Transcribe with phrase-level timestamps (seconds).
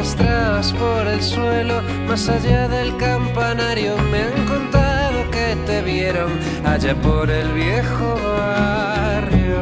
[0.00, 3.98] arrastrabas por el suelo, más allá del campanario.
[4.10, 6.30] Me han contado que te vieron
[6.64, 9.60] allá por el viejo barrio.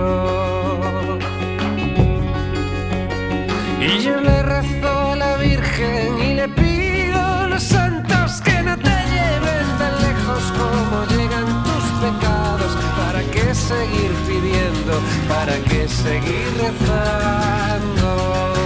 [3.80, 8.76] Y yo le rezo a la Virgen y le pido a los santos que no
[8.76, 12.76] te lleven tan lejos como llegan tus pecados.
[12.96, 15.00] ¿Para qué seguir pidiendo?
[15.28, 18.57] ¿Para qué seguir rezando?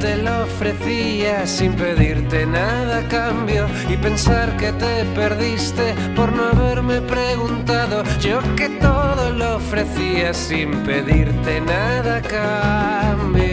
[0.00, 7.02] Te lo ofrecía sin pedirte nada cambio y pensar que te perdiste por no haberme
[7.02, 8.02] preguntado.
[8.20, 13.49] Yo que todo lo ofrecía sin pedirte nada cambio.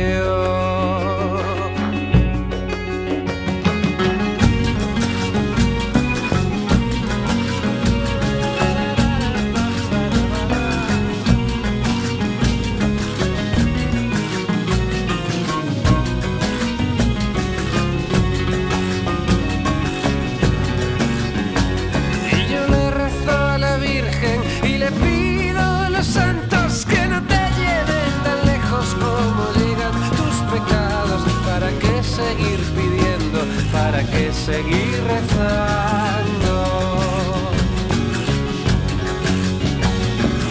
[34.47, 36.55] Seguir rezando?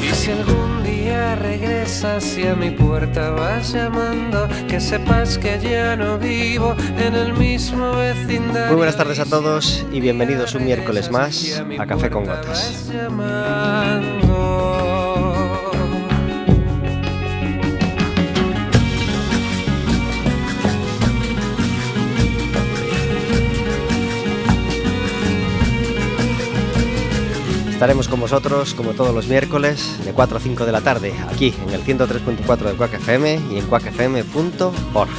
[0.04, 5.96] Y si algún día regresas y a mi puerta vas llamando, que sepas que ya
[5.96, 8.66] no vivo en el mismo vecindario.
[8.66, 12.92] Muy buenas tardes a todos y bienvenidos un miércoles más a Café con Gotas.
[27.76, 31.52] Estaremos con vosotros como todos los miércoles de 4 a 5 de la tarde aquí
[31.62, 35.10] en el 103.4 de Quack FM y en quackfm.org.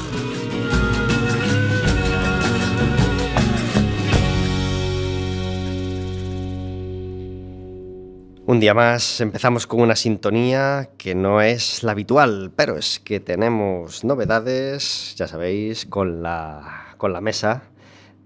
[8.47, 13.19] Un día más empezamos con una sintonía que no es la habitual, pero es que
[13.19, 17.65] tenemos novedades, ya sabéis, con la, con la mesa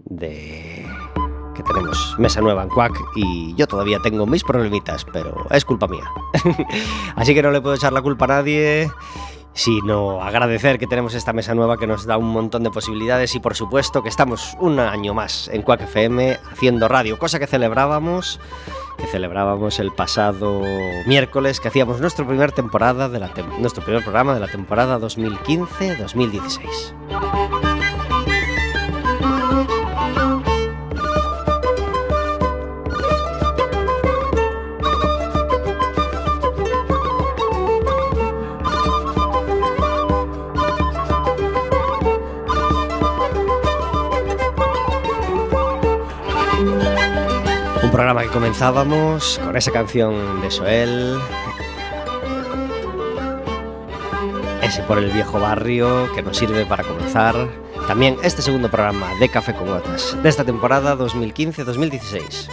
[0.05, 0.85] de
[1.53, 5.87] que tenemos mesa nueva en Quack y yo todavía tengo mis problemitas, pero es culpa
[5.87, 6.03] mía.
[7.15, 8.89] Así que no le puedo echar la culpa a nadie,
[9.53, 13.39] sino agradecer que tenemos esta mesa nueva que nos da un montón de posibilidades y
[13.39, 18.39] por supuesto que estamos un año más en Quack FM haciendo radio, cosa que celebrábamos
[18.97, 20.61] que celebrábamos el pasado
[21.07, 24.99] miércoles, que hacíamos nuestra primera temporada de la tem- nuestro primer programa de la temporada
[24.99, 27.80] 2015-2016.
[47.91, 51.19] Un programa que comenzábamos con esa canción de Soel.
[54.61, 57.35] Ese por el viejo barrio que nos sirve para comenzar.
[57.89, 62.47] También este segundo programa de Café con Gotas de esta temporada 2015-2016.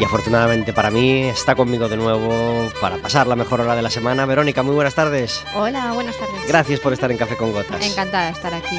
[0.00, 3.90] Y afortunadamente para mí está conmigo de nuevo para pasar la mejor hora de la
[3.90, 4.24] semana.
[4.24, 5.44] Verónica, muy buenas tardes.
[5.54, 6.48] Hola, buenas tardes.
[6.48, 7.84] Gracias por estar en Café con Gotas.
[7.84, 8.78] Encantada de estar aquí.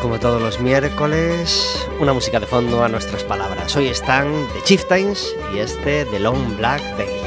[0.00, 3.76] Como todos los miércoles, una música de fondo a nuestras palabras.
[3.76, 7.25] Hoy están The Chieftains y este The Long Black Day.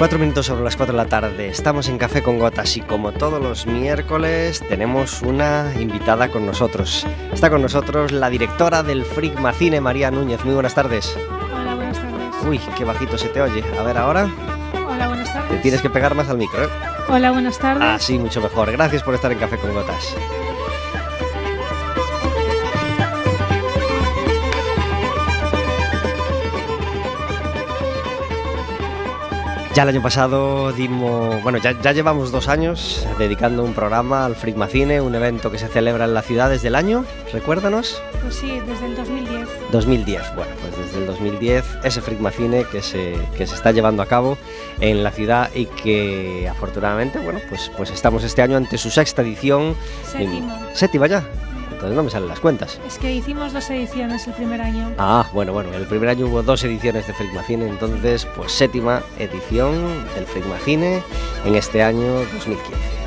[0.00, 1.48] Cuatro minutos sobre las cuatro de la tarde.
[1.48, 7.06] Estamos en Café con Gotas y como todos los miércoles tenemos una invitada con nosotros.
[7.30, 10.42] Está con nosotros la directora del Frigma Cine, María Núñez.
[10.42, 11.14] Muy buenas tardes.
[11.54, 12.34] Hola, buenas tardes.
[12.48, 13.62] Uy, qué bajito se te oye.
[13.78, 14.26] A ver ahora.
[14.88, 15.60] Hola, buenas Te tardes.
[15.62, 16.64] tienes que pegar más al micro.
[16.64, 16.68] ¿eh?
[17.10, 17.82] Hola, buenas tardes.
[17.84, 18.72] Ah, sí, mucho mejor.
[18.72, 20.16] Gracias por estar en Café con Gotas.
[29.80, 34.36] Ya el año pasado dimos, bueno, ya, ya llevamos dos años dedicando un programa al
[34.36, 38.02] Frigmacine, un evento que se celebra en la ciudad desde el año, recuérdanos.
[38.20, 39.48] Pues sí, desde el 2010.
[39.72, 44.06] 2010, bueno, pues desde el 2010 ese Frigmacine que se, que se está llevando a
[44.06, 44.36] cabo
[44.80, 49.22] en la ciudad y que afortunadamente, bueno, pues, pues estamos este año ante su sexta
[49.22, 49.74] edición.
[50.04, 50.60] Séptima.
[50.74, 51.24] Séptima ya,
[51.80, 52.78] entonces no me salen las cuentas.
[52.86, 54.92] Es que hicimos dos ediciones el primer año.
[54.98, 60.04] Ah, bueno, bueno, el primer año hubo dos ediciones de Frigmacine, entonces pues séptima edición
[60.14, 61.02] del Frigmacine
[61.46, 62.99] en este año 2015.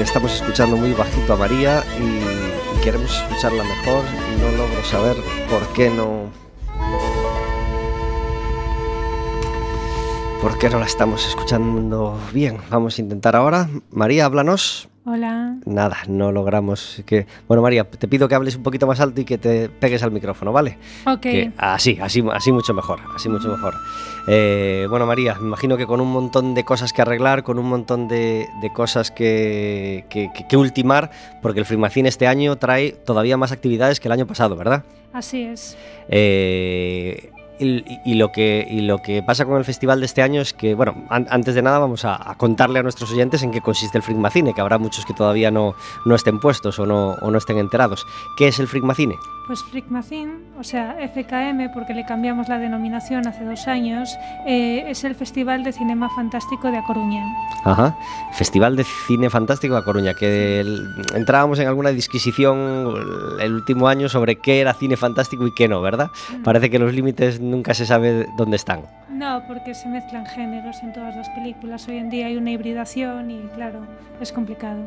[0.00, 4.02] Estamos escuchando muy bajito a María y queremos escucharla mejor
[4.34, 5.16] y no logro saber
[5.48, 6.30] por qué no.
[10.42, 12.58] ¿Por qué no la estamos escuchando bien?
[12.70, 13.68] Vamos a intentar ahora.
[13.90, 14.89] María, háblanos.
[15.06, 15.56] Hola.
[15.64, 17.26] Nada, no logramos que...
[17.48, 20.10] Bueno, María, te pido que hables un poquito más alto y que te pegues al
[20.10, 20.76] micrófono, ¿vale?
[21.06, 21.20] Ok.
[21.20, 23.74] Que así, así, así mucho mejor, así mucho mejor.
[24.28, 27.66] Eh, bueno, María, me imagino que con un montón de cosas que arreglar, con un
[27.66, 31.10] montón de, de cosas que, que, ultimar,
[31.40, 34.84] porque el Frigmacine este año trae todavía más actividades que el año pasado, ¿verdad?
[35.14, 35.78] Así es.
[36.08, 37.30] Eh,
[37.60, 40.52] y, y lo que, y lo que pasa con el festival de este año es
[40.52, 43.60] que, bueno, an- antes de nada vamos a, a contarle a nuestros oyentes en qué
[43.60, 45.74] consiste el Frigmacine, que habrá muchos que todavía no,
[46.04, 48.06] no estén puestos o no, o no estén enterados.
[48.36, 49.14] ¿Qué es el Frigmacine?
[49.46, 54.08] Pues Frigmacine, o sea, FKM, porque le cambiamos la denominación hace dos años,
[54.46, 57.24] eh, es el Festival de Cinema Fantástico de A Coruña.
[57.64, 57.96] Ajá.
[58.32, 62.94] Festival de Cine Fantástico de A Coruña, que el- entrábamos en alguna disquisición
[63.40, 66.10] el último año sobre qué era cine fantástico y qué no, ¿verdad?
[66.44, 68.82] Parece que los límites nunca se sabe dónde están.
[69.10, 71.86] No, porque se mezclan géneros en todas las películas.
[71.88, 73.80] Hoy en día hay una hibridación y, claro,
[74.20, 74.80] es complicado.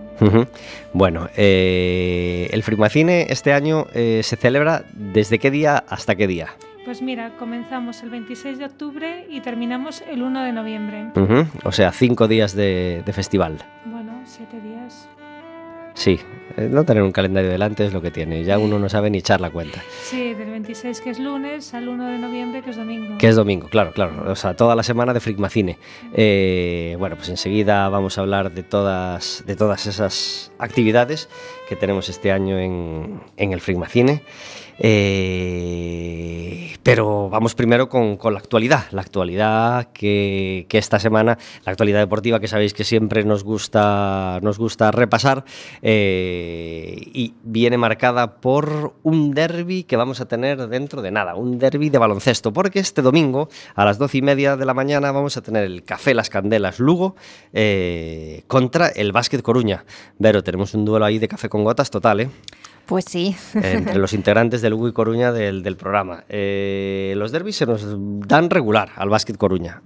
[0.93, 6.47] Bueno, eh, el Frigmacine este año eh, se celebra desde qué día hasta qué día.
[6.85, 11.11] Pues mira, comenzamos el 26 de octubre y terminamos el 1 de noviembre.
[11.63, 13.59] O sea, cinco días de, de festival.
[13.85, 15.07] Bueno, siete días.
[15.93, 16.19] Sí,
[16.57, 18.43] eh, no tener un calendario delante es lo que tiene.
[18.43, 19.81] Ya uno no sabe ni echar la cuenta.
[20.03, 23.17] Sí, del 26 que es lunes al 1 de noviembre que es domingo.
[23.17, 24.31] Que es domingo, claro, claro.
[24.31, 25.77] O sea, toda la semana de Frigmacine.
[26.13, 31.29] Eh, bueno, pues enseguida vamos a hablar de todas, de todas esas actividades
[31.67, 34.21] que tenemos este año en, en el Frigmacine.
[34.79, 38.85] Eh, pero vamos primero con, la actualidad.
[38.91, 44.57] La actualidad que, esta semana, la actualidad deportiva que sabéis que siempre nos gusta, nos
[44.57, 45.45] gusta repasar,
[45.81, 51.57] eh, y viene marcada por un derby que vamos a tener dentro de nada, un
[51.57, 55.37] derby de baloncesto, porque este domingo a las doce y media de la mañana vamos
[55.37, 57.15] a tener el Café Las Candelas Lugo
[57.53, 59.85] eh, contra el Básquet Coruña.
[60.19, 62.29] Vero, tenemos un duelo ahí de café con gotas total, ¿eh?
[62.85, 63.35] Pues sí.
[63.53, 66.25] entre los integrantes del y Coruña del, programa.
[66.27, 67.85] Eh, los derbis se nos
[68.27, 69.81] dan regular al Básquet Coruña.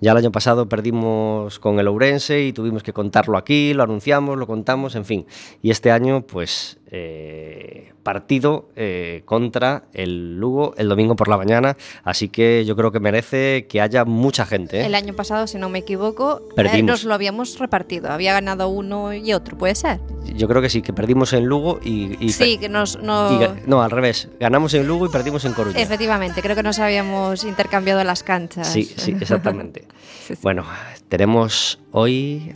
[0.00, 4.38] Ya el año pasado perdimos con el Ourense y tuvimos que contarlo aquí, lo anunciamos,
[4.38, 5.26] lo contamos, en fin.
[5.62, 11.76] Y este año, pues, eh, partido eh, contra el Lugo el domingo por la mañana.
[12.02, 14.80] Así que yo creo que merece que haya mucha gente.
[14.80, 14.86] ¿eh?
[14.86, 16.42] El año pasado, si no me equivoco,
[16.82, 18.10] nos lo habíamos repartido.
[18.10, 20.00] Había ganado uno y otro, ¿puede ser?
[20.34, 22.16] Yo creo que sí, que perdimos en Lugo y...
[22.24, 23.00] y Sí, que nos...
[23.00, 23.30] No...
[23.66, 24.28] no, al revés.
[24.40, 25.78] Ganamos en Lugo y perdimos en Coruña.
[25.78, 28.66] Efectivamente, creo que nos habíamos intercambiado las canchas.
[28.66, 29.84] Sí, sí, exactamente.
[30.20, 30.40] Sí, sí.
[30.42, 30.64] Bueno,
[31.08, 32.54] tenemos hoy...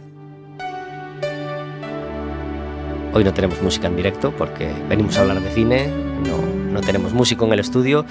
[3.15, 7.13] Hoy no tenemos música en directo porque venimos a hablar de cine, no, no tenemos
[7.13, 8.05] músico en el estudio,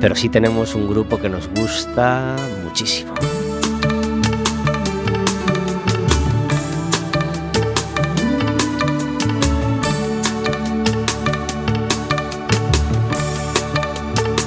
[0.00, 3.14] pero sí tenemos un grupo que nos gusta muchísimo.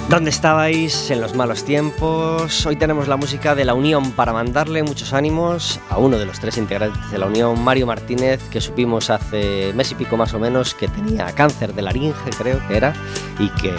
[0.09, 2.65] ¿Dónde estabais en los malos tiempos?
[2.65, 6.39] Hoy tenemos la música de la Unión para mandarle muchos ánimos a uno de los
[6.39, 10.39] tres integrantes de la Unión, Mario Martínez, que supimos hace mes y pico más o
[10.39, 12.93] menos que tenía cáncer de laringe, creo que era,
[13.37, 13.75] y que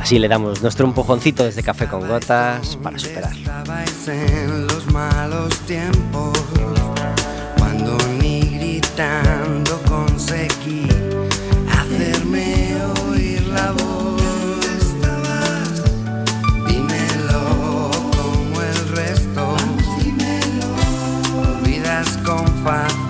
[0.00, 3.32] así le damos nuestro empujoncito desde Café con Gotas para superar.
[3.32, 6.38] Estabais en los malos tiempos,
[7.58, 10.86] cuando ni gritando conseguí
[11.68, 12.76] hacerme
[13.10, 13.91] oír la voz.
[22.62, 23.01] find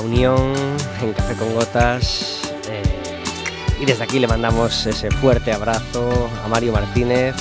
[0.00, 0.52] unión
[1.00, 2.40] en Café con Gotas.
[2.68, 2.82] eh,
[3.80, 7.34] y desde aquí le mandamos ese fuerte abrazo a Mario Martínez.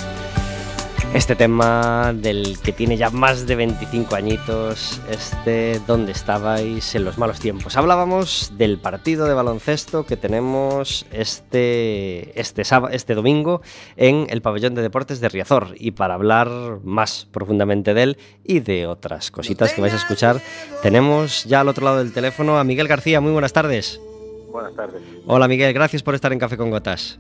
[1.16, 7.18] Este tema del que tiene ya más de 25 añitos, este ¿Dónde estabais en los
[7.18, 7.78] malos tiempos?
[7.78, 13.62] Hablábamos del partido de baloncesto que tenemos este, este, este domingo
[13.96, 15.76] en el pabellón de deportes de Riazor.
[15.80, 16.50] Y para hablar
[16.84, 20.42] más profundamente de él y de otras cositas que vais a escuchar,
[20.84, 23.22] tenemos ya al otro lado del teléfono a Miguel García.
[23.22, 24.02] Muy buenas tardes.
[24.52, 25.02] Buenas tardes.
[25.28, 27.20] Hola Miguel, gracias por estar en Café con Gotas.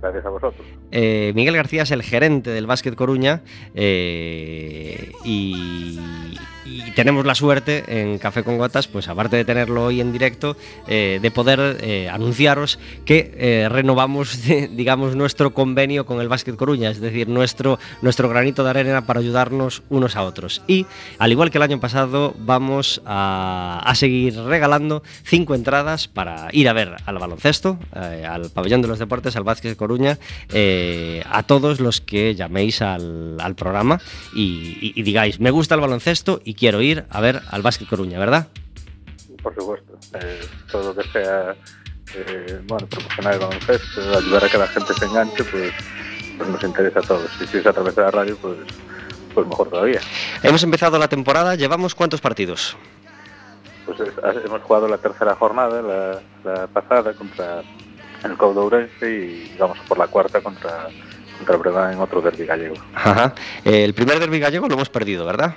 [0.00, 0.66] Gracias a vosotros.
[0.90, 3.42] Eh, Miguel García es el gerente del Básquet Coruña
[3.74, 5.98] eh, y,
[6.64, 10.56] y tenemos la suerte en Café con Gotas, pues aparte de tenerlo hoy en directo,
[10.86, 16.90] eh, de poder eh, anunciaros que eh, renovamos, digamos, nuestro convenio con el Básquet Coruña,
[16.90, 20.62] es decir, nuestro, nuestro granito de arena para ayudarnos unos a otros.
[20.66, 20.86] Y
[21.18, 26.68] al igual que el año pasado, vamos a, a seguir regalando cinco entradas para ir
[26.68, 29.89] a ver al baloncesto, eh, al pabellón de los deportes, al Básquet Coruña,
[30.50, 34.00] eh, a todos los que llaméis al, al programa
[34.34, 37.88] y, y- y digáis, me gusta el baloncesto y quiero ir a ver al Básquet
[37.88, 38.48] Coruña, ¿verdad?
[39.42, 39.92] Por supuesto.
[40.20, 41.54] Eh, todo lo que sea
[42.16, 45.72] eh, bueno, promocionar el baloncesto, ayudar a que la gente se enganche, pues,
[46.36, 47.30] pues nos interesa a todos.
[47.40, 48.56] Y si es a través de la radio, pues,
[49.34, 50.00] pues mejor todavía.
[50.42, 52.76] Hemos empezado la temporada, llevamos cuántos partidos?
[53.86, 56.20] Pues es- hemos jugado la tercera jornada, la,
[56.52, 57.62] la pasada, contra
[58.24, 60.88] el Cabo de Ourense y vamos por la cuarta contra,
[61.38, 62.76] contra el Breogán en otro derbi gallego.
[62.94, 63.34] Ajá.
[63.64, 65.54] Eh, el primer derbi gallego lo hemos perdido, ¿verdad?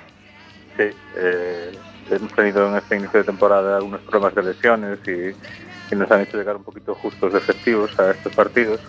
[0.76, 0.84] Sí,
[1.16, 1.72] eh,
[2.10, 6.22] hemos tenido en este inicio de temporada algunos problemas de lesiones y, y nos han
[6.22, 8.80] hecho llegar un poquito justos de efectivos a estos partidos.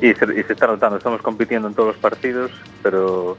[0.00, 2.50] Y se, y se está notando, estamos compitiendo en todos los partidos,
[2.82, 3.36] pero,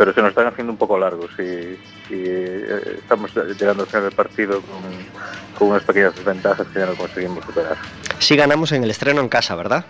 [0.00, 1.78] pero se nos están haciendo un poco largos y, y,
[2.10, 4.80] eh, estamos llegando al final del partido con,
[5.58, 7.76] con unas pequeñas desventajas que ya no conseguimos superar.
[8.18, 9.84] Sí ganamos en el estreno en casa, ¿verdad?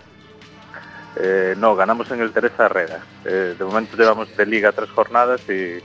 [1.15, 2.99] Eh, no, ganamos en el Teresa Herrera.
[3.25, 5.79] Eh, de momento llevamos de liga tres jornadas y,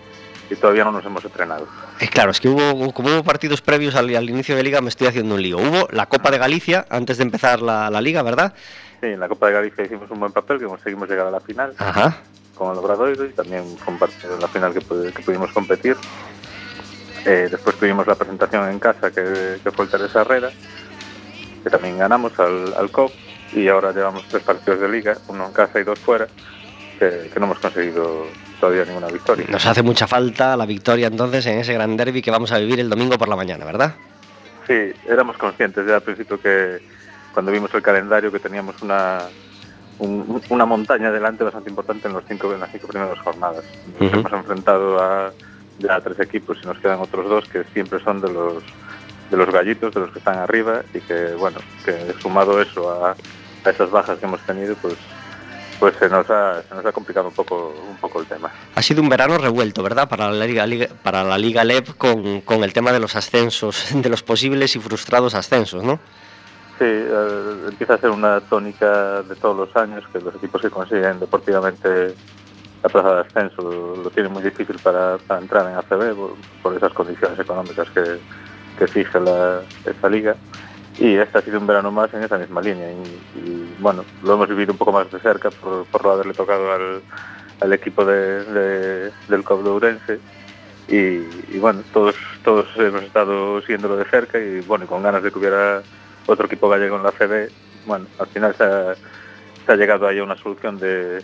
[0.51, 1.67] y todavía no nos hemos entrenado.
[1.99, 4.89] Eh, claro, es que hubo, como hubo partidos previos al, al inicio de liga, me
[4.89, 5.59] estoy haciendo un lío.
[5.59, 8.55] Hubo la Copa de Galicia antes de empezar la, la liga, ¿verdad?
[9.01, 11.41] Sí, en la Copa de Galicia hicimos un buen papel, que conseguimos llegar a la
[11.41, 12.23] final Ajá.
[12.55, 15.51] Con el Obradoiro y también fue un partido en la final que, pu- que pudimos
[15.51, 15.95] competir.
[17.25, 20.51] Eh, después tuvimos la presentación en casa, que, que fue el Teresa Herrera,
[21.63, 23.11] que también ganamos al, al COP
[23.53, 26.27] y ahora llevamos tres partidos de liga, uno en casa y dos fuera,
[26.99, 28.27] que, que no hemos conseguido
[28.59, 29.45] todavía ninguna victoria.
[29.49, 32.79] Nos hace mucha falta la victoria entonces en ese gran derby que vamos a vivir
[32.79, 33.95] el domingo por la mañana, ¿verdad?
[34.67, 36.79] Sí, éramos conscientes ya al principio que
[37.33, 39.29] cuando vimos el calendario que teníamos una,
[39.99, 43.63] un- una montaña delante bastante importante en, los cinco, en las cinco primeras jornadas.
[43.99, 45.31] Nos hemos enfrentado a,
[45.79, 48.63] ya tres equipos y nos quedan otros dos que siempre son de los
[49.29, 53.15] de los gallitos, de los que están arriba y que, bueno, que sumado eso a,
[53.63, 54.93] a esas bajas que hemos tenido, pues
[55.79, 58.49] pues se nos ha, se nos ha complicado un poco, un poco el tema.
[58.75, 60.07] Ha sido un verano revuelto, ¿verdad?
[60.07, 63.87] Para la Liga, Liga- para la Liga LEP con, con el tema de los ascensos,
[63.93, 65.99] de los posibles y frustrados ascensos, ¿no?
[66.77, 70.69] Sí, eh, empieza a ser una tónica de todos los años que los equipos que
[70.69, 72.17] consiguen deportivamente
[72.83, 76.93] la plaza de ascenso lo, tienen muy difícil para, entrar en ACB por, por esas
[76.93, 78.21] condiciones económicas que,
[78.77, 80.37] que fija la, esa liga.
[80.97, 82.91] Y este ha sido un verano más en esa misma línea.
[82.91, 87.03] Y, bueno, lo hemos vivido un poco más de cerca por, por haberle tocado al,
[87.61, 90.21] al equipo de, de- del Club de Ourense.
[90.87, 95.23] Y, y bueno, todos, todos hemos estado siguiéndolo de cerca y bueno, y con ganas
[95.23, 95.83] de que hubiera
[96.25, 97.49] otro equipo gallego en la CB.
[97.85, 98.95] Bueno, al final se ha,
[99.65, 101.21] se ha llegado ahí a una solución de,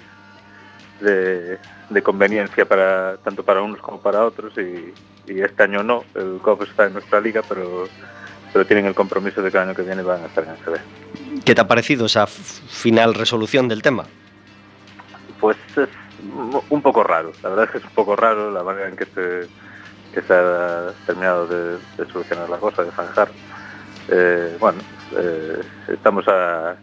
[1.00, 1.58] de,
[1.90, 4.94] de conveniencia para tanto para unos como para otros y,
[5.28, 7.88] y este año no, el COP está en nuestra liga, pero,
[8.54, 10.58] pero tienen el compromiso de que el año que viene van a estar en el
[10.58, 11.44] CB.
[11.44, 14.06] ¿Qué te ha parecido esa final resolución del tema?
[15.40, 15.90] Pues es
[16.70, 19.06] un poco raro, la verdad es que es un poco raro la manera en que
[19.06, 19.48] se,
[20.14, 23.30] que se ha terminado de, de solucionar la cosa, de zanjar.
[24.12, 24.80] Eh, bueno,
[25.18, 26.76] eh, estamos a...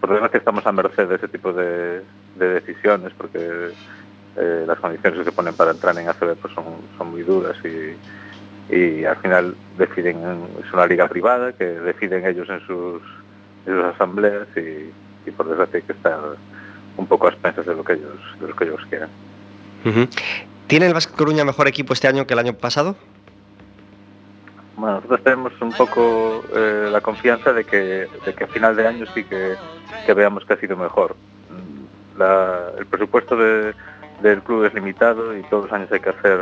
[0.00, 2.02] Por desgracia estamos a merced de ese tipo de,
[2.36, 3.72] de decisiones porque
[4.36, 9.04] eh, las condiciones que se ponen para entrar en ACB pues son, muy duras y,
[9.04, 10.16] al final deciden,
[10.64, 13.02] es una liga privada que deciden ellos en sus,
[13.94, 16.20] asambleas y, por desgracia hay que estar
[16.96, 19.10] un poco a expensas de lo que ellos, quieran.
[20.66, 22.96] ¿Tiene el Basket Coruña mejor equipo este año que el año pasado?
[24.76, 28.86] Bueno, nosotros tenemos un poco eh, la confianza de que, de que a final de
[28.86, 29.54] año sí que,
[30.04, 31.14] que veamos que ha sido mejor.
[31.50, 32.22] Mm,
[32.78, 33.74] el presupuesto de-
[34.20, 36.40] del club es limitado y todos los años hay que hacer,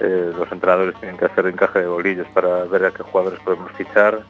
[0.00, 3.70] eh, los entrenadores tienen que hacer encaje de bolillos para ver a qué jugadores podemos
[3.72, 4.20] fichar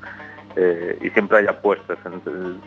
[0.57, 1.99] eh, y siempre hay apuestas.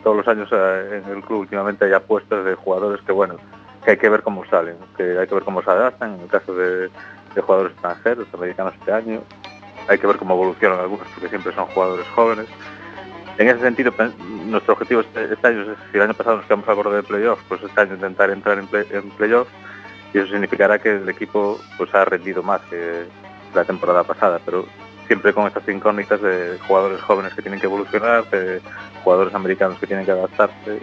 [0.02, 3.36] Todos los años en el club últimamente hay apuestas de jugadores que, bueno,
[3.84, 6.28] que hay que ver cómo salen, que hay que ver cómo se adaptan, en el
[6.28, 6.90] caso de
[7.40, 9.20] jugadores extranjeros, americanos este año,
[9.88, 12.46] hay que ver cómo evolucionan algunos porque siempre son jugadores jóvenes.
[13.38, 13.92] En ese sentido,
[14.46, 17.02] nuestro objetivo este, este año es, si el año pasado nos quedamos al borde de
[17.02, 19.48] playoff, pues este año intentar entrar en, play- en playoff
[20.12, 23.04] y eso significará que el equipo pues ha rendido más que
[23.52, 24.64] la temporada pasada, pero
[25.08, 28.60] siempre con estas incógnitas de jugadores jóvenes que tienen que evolucionar, de
[29.02, 30.80] jugadores americanos que tienen que adaptarse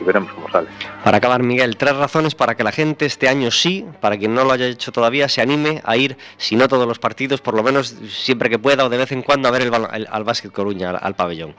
[0.00, 0.68] y veremos cómo sale.
[1.04, 4.44] Para acabar, Miguel, tres razones para que la gente este año sí, para quien no
[4.44, 7.62] lo haya hecho todavía, se anime a ir, si no todos los partidos, por lo
[7.62, 10.52] menos siempre que pueda o de vez en cuando a ver el, el- al Básquet
[10.52, 11.54] Coruña, al, al pabellón.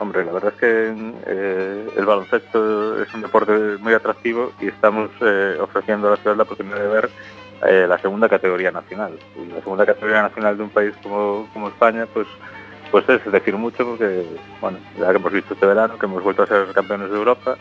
[0.00, 0.92] Hombre, la verdad es que
[1.26, 6.36] eh, el baloncesto es un deporte muy atractivo y estamos eh, ofreciendo a la ciudad
[6.36, 7.10] la oportunidad de ver
[7.66, 9.16] eh, la segunda categoría nacional.
[9.40, 12.26] Y la segunda categoría nacional de un país como, como España, pues
[12.94, 14.24] pues es decir mucho porque,
[14.60, 17.56] bueno, ya que hemos visto este verano, que hemos vuelto a ser campeones de Europa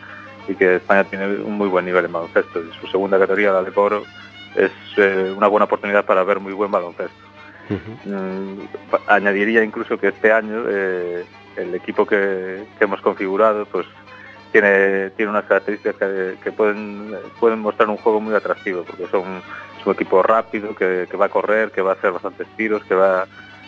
[0.48, 2.60] y que España tiene un muy buen nivel en baloncesto.
[2.60, 4.04] Y su segunda categoría, la de Coro,
[4.56, 7.18] es eh, una buena oportunidad para ver muy buen baloncesto.
[8.06, 8.60] Mm,
[9.08, 11.26] añadiría incluso que este año eh,
[11.58, 13.88] el equipo que, que hemos configurado pues
[14.52, 19.42] tiene, tiene unas características que, que pueden, pueden mostrar un juego muy atractivo porque son
[19.80, 22.84] es un equipo rápido que, que va a correr, que va a hacer bastantes tiros,
[22.84, 23.26] que va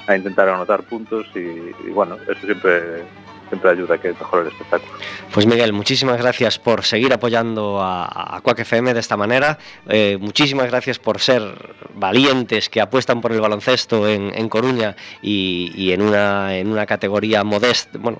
[0.07, 3.03] a intentar anotar puntos y, bueno, eso siempre
[3.49, 4.91] siempre ayuda a que mejore el espectáculo.
[5.31, 9.59] Pues Miguel, muchísimas gracias por seguir apoyando a, a FM de esta manera.
[9.87, 16.01] Eh, muchísimas gracias por ser valientes que apuestan por el baloncesto en, Coruña y, en,
[16.01, 18.17] una, en una categoría modesta, bueno,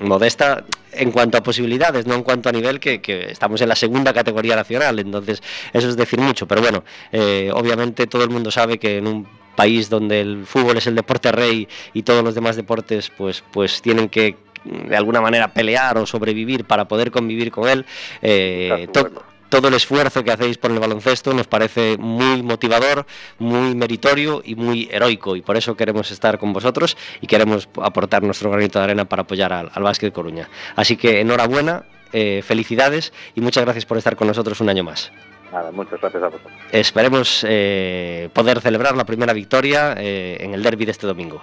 [0.00, 3.76] modesta en cuanto a posibilidades, no en cuanto a nivel, que, que estamos en la
[3.76, 4.98] segunda categoría nacional.
[4.98, 6.46] Entonces, eso es decir mucho.
[6.46, 10.76] Pero bueno, eh, obviamente todo el mundo sabe que en un país donde el fútbol
[10.76, 15.20] es el deporte rey y todos los demás deportes pues, pues tienen que de alguna
[15.20, 17.84] manera pelear o sobrevivir para poder convivir con él.
[18.22, 19.10] Eh, to-
[19.48, 23.04] todo el esfuerzo que hacéis por el baloncesto nos parece muy motivador,
[23.38, 28.22] muy meritorio y muy heroico y por eso queremos estar con vosotros y queremos aportar
[28.22, 30.48] nuestro granito de arena para apoyar al, al Básquet Coruña.
[30.74, 31.84] Así que enhorabuena,
[32.14, 35.12] eh, felicidades y muchas gracias por estar con nosotros un año más.
[35.52, 36.52] Nada, muchas gracias a vosotros.
[36.72, 41.42] Esperemos eh, poder celebrar la primera victoria eh, en el derby de este domingo.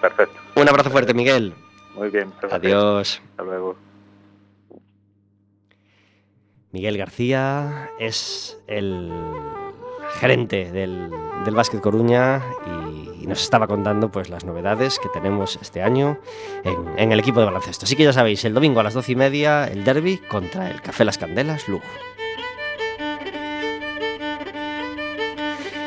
[0.00, 0.38] Perfecto.
[0.54, 1.54] Un abrazo fuerte, Miguel.
[1.94, 2.30] Muy bien.
[2.40, 2.52] gracias.
[2.52, 3.22] Adiós.
[3.30, 3.76] Hasta luego.
[6.72, 9.10] Miguel García es el
[10.20, 11.10] gerente del,
[11.46, 16.18] del Básquet Coruña y, y nos estaba contando pues las novedades que tenemos este año
[16.64, 17.86] en, en el equipo de baloncesto.
[17.86, 20.82] Así que ya sabéis, el domingo a las doce y media el derby contra el
[20.82, 21.84] Café Las Candelas Lugo.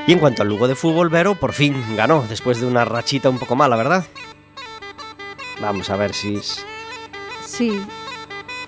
[0.08, 3.30] Y en cuanto al Lugo de fútbol, Vero por fin ganó después de una rachita
[3.30, 4.06] un poco mala, ¿verdad?
[5.62, 6.66] Vamos a ver si es...
[7.46, 7.80] Sí.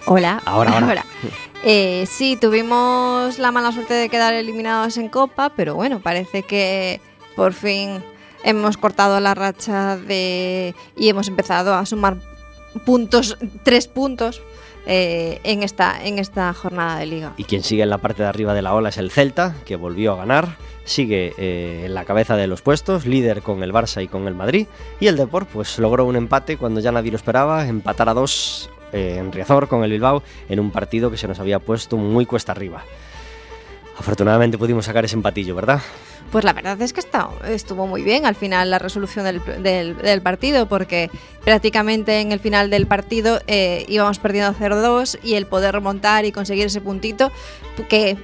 [0.06, 0.41] Hola.
[0.46, 1.06] Ahora, ahora.
[1.65, 7.00] Eh, sí, tuvimos la mala suerte de quedar eliminados en Copa, pero bueno, parece que
[7.38, 8.04] por fin
[8.43, 12.17] hemos cortado la racha de y hemos empezado a sumar
[12.86, 14.41] puntos, tres puntos
[14.86, 17.33] eh, en esta en esta jornada de liga.
[17.38, 19.75] Y quien sigue en la parte de arriba de la ola es el Celta, que
[19.75, 20.57] volvió a ganar.
[20.83, 24.36] Sigue eh, en la cabeza de los puestos, líder con el Barça y con el
[24.36, 24.67] Madrid.
[24.99, 28.69] Y el Deport pues logró un empate cuando ya nadie lo esperaba, empatar a dos
[28.91, 32.25] eh, en Riazor con el Bilbao en un partido que se nos había puesto muy
[32.25, 32.83] cuesta arriba.
[33.97, 35.81] Afortunadamente pudimos sacar ese empatillo, ¿verdad?
[36.31, 39.95] Pues la verdad es que está, estuvo muy bien al final la resolución del, del-
[39.97, 41.12] del partido, porque
[41.43, 46.31] prácticamente en el final del partido eh, íbamos perdiendo 0-2 y el poder remontar y
[46.31, 47.31] conseguir ese puntito
[47.88, 48.17] que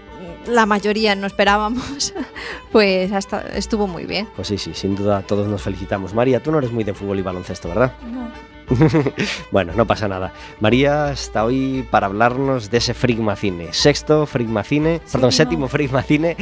[0.47, 2.13] la mayoría no esperábamos,
[2.71, 4.27] pues hasta estuvo muy bien.
[4.35, 6.13] Pues sí, sí, sin duda todos nos felicitamos.
[6.15, 7.93] María, tú no eres muy de fútbol y baloncesto, ¿verdad?
[8.12, 8.31] No.
[9.51, 10.32] bueno, no pasa nada.
[10.60, 13.73] María está hoy para hablarnos de ese Frigmacine.
[13.73, 16.38] Sexto Frigmacine, perdón, séptimo Frigmacine.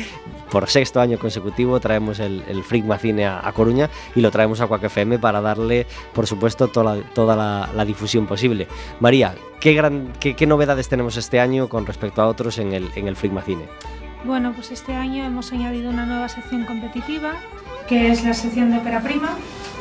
[0.52, 4.68] Por sexto año consecutivo traemos el, el Frigmacine a, a, Coruña y lo traemos a
[4.68, 8.68] Quack FM para darle, por supuesto, toda, la, toda la, la, difusión posible.
[9.02, 12.90] María, ¿qué, gran, qué, ¿qué, novedades tenemos este año con respecto a otros en el,
[12.96, 13.66] en el Frigmacine?
[14.24, 17.34] Bueno, pues este año hemos añadido una nueva sección competitiva,
[17.88, 19.30] que es la sección de ópera prima,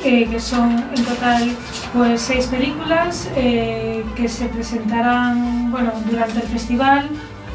[0.04, 1.50] eh, que son en total
[1.92, 7.08] pues seis películas eh, que se presentarán bueno, durante el festival.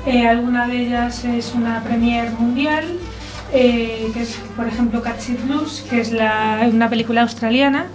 [0.06, 2.86] Eh, alguna de ellas es una premier mundial,
[3.52, 7.88] que es por ejemplo Catchy Blues, que es una película australiana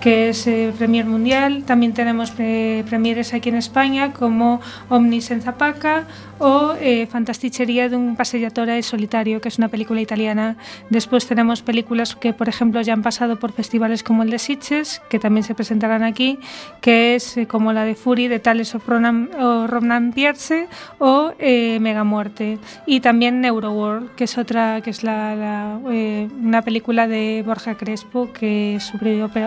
[0.00, 1.62] que es eh, Premier Mundial.
[1.64, 6.06] También tenemos eh, premieres aquí en España como Omnis en Zapaca
[6.40, 10.56] o eh, Fantastichería de un pasellatore solitario, que es una película italiana.
[10.88, 15.00] Después tenemos películas que, por ejemplo, ya han pasado por festivales como el de Sitges,
[15.08, 16.38] que también se presentarán aquí,
[16.80, 20.66] que es eh, como la de Fury de Tales of Ronan, o Ronan Pierce
[20.98, 22.58] o eh, Mega Muerte.
[22.86, 27.76] Y también Neuroworld, que es otra, que es la, la, eh, una película de Borja
[27.76, 28.98] Crespo, que es su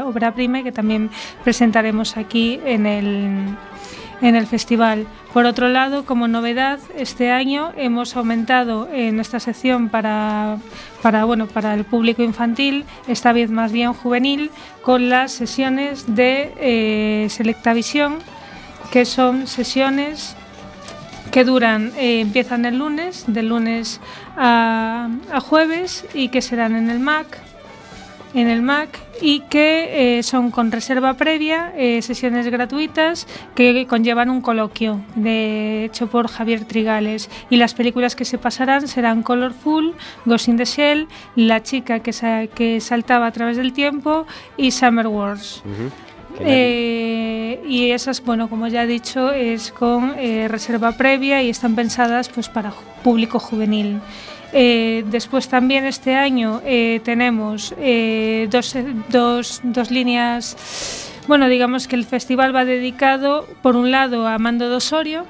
[0.05, 1.09] obra prima y que también
[1.43, 3.45] presentaremos aquí en el
[4.23, 5.05] en el festival.
[5.33, 10.57] Por otro lado, como novedad, este año hemos aumentado en esta sección para,
[11.01, 14.49] para, bueno, para el público infantil, esta vez más bien juvenil,
[14.81, 18.19] con las sesiones de eh, Selectavisión,
[18.91, 20.37] que son sesiones
[21.29, 23.99] que duran, eh, empiezan el lunes, de lunes
[24.37, 25.09] a
[25.41, 27.42] jueves y que serán en el MAC
[28.33, 34.29] en el MAC y que eh, son con reserva previa, eh, sesiones gratuitas que conllevan
[34.29, 37.29] un coloquio de, hecho por Javier Trigales.
[37.49, 39.93] Y las películas que se pasarán serán Colorful,
[40.25, 44.25] Ghost in the Shell, La chica que, sa que saltaba a través del tiempo
[44.57, 45.61] y Summer Wars.
[45.65, 46.13] Uh -huh.
[46.39, 51.75] Eh, y esas, bueno, como ya he dicho, es con eh, reserva previa y están
[51.75, 54.01] pensadas pues para público juvenil.
[54.55, 58.75] Eh, después también este año eh, tenemos eh, dos,
[59.09, 64.69] dos, dos, líneas, bueno, digamos que el festival va dedicado por un lado a Mando
[64.69, 65.25] de Osorio,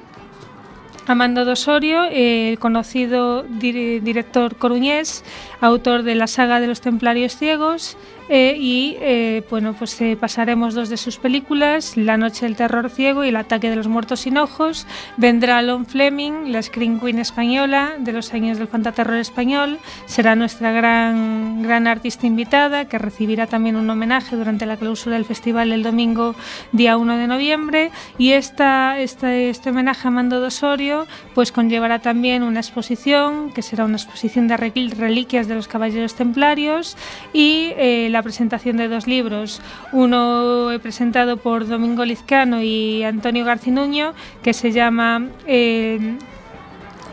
[1.05, 5.23] Amando Osorio, el conocido dir director coruñés,
[5.63, 7.97] autor de la saga de los Templarios Ciegos,
[8.29, 12.89] eh, y eh, bueno, pues eh, pasaremos dos de sus películas, La Noche del Terror
[12.89, 14.87] Ciego y El Ataque de los Muertos Sin Ojos.
[15.17, 19.77] Vendrá Lon Fleming, la Screen Queen española de los años del fantaterror español.
[20.05, 25.25] Será nuestra gran, gran artista invitada, que recibirá también un homenaje durante la clausura del
[25.25, 26.33] festival el domingo
[26.71, 27.91] día 1 de noviembre.
[28.17, 33.61] Y esta, esta, este homenaje a Mando de Osorio pues conllevará también una exposición, que
[33.61, 36.97] será una exposición de reliquias de los caballeros templarios
[37.33, 39.61] y eh, la presentación de dos libros,
[39.91, 46.17] uno presentado por Domingo Lizcano y Antonio Garcinuño, que se llama eh,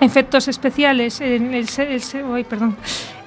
[0.01, 2.77] Efectos Especiales en el, el, perdón,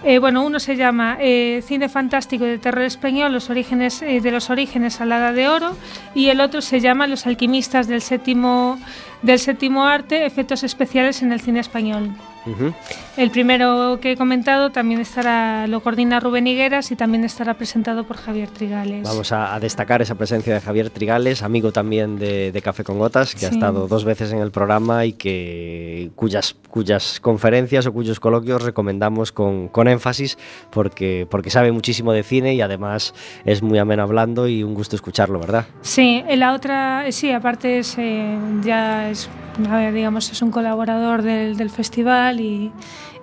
[0.04, 5.00] eh, bueno, uno se llama Cine Fantástico de Terror Español, los orígenes, de los orígenes
[5.00, 5.78] a la de Oro,
[6.14, 8.80] y el otro se llama Los alquimistas del séptimo,
[9.24, 12.12] del séptimo arte, efectos especiales en el cine español.
[12.46, 12.74] Uh -huh.
[13.16, 18.04] El primero que he comentado también estará, lo coordina Rubén Higueras y también estará presentado
[18.04, 19.04] por Javier Trigales.
[19.04, 22.98] Vamos a, a destacar esa presencia de Javier Trigales, amigo también de, de Café con
[23.00, 23.46] Gotas, que sí.
[23.46, 28.62] ha estado dos veces en el programa y que cuyas, cuyas conferencias o cuyos coloquios
[28.62, 30.38] recomendamos con, con énfasis
[30.70, 33.14] porque, porque sabe muchísimo de cine y además
[33.46, 35.66] es muy ameno hablando y un gusto escucharlo, ¿verdad?
[35.82, 39.30] Sí, la otra, sí, aparte es, eh, ya es,
[39.94, 42.72] digamos, es un colaborador del, del festival y,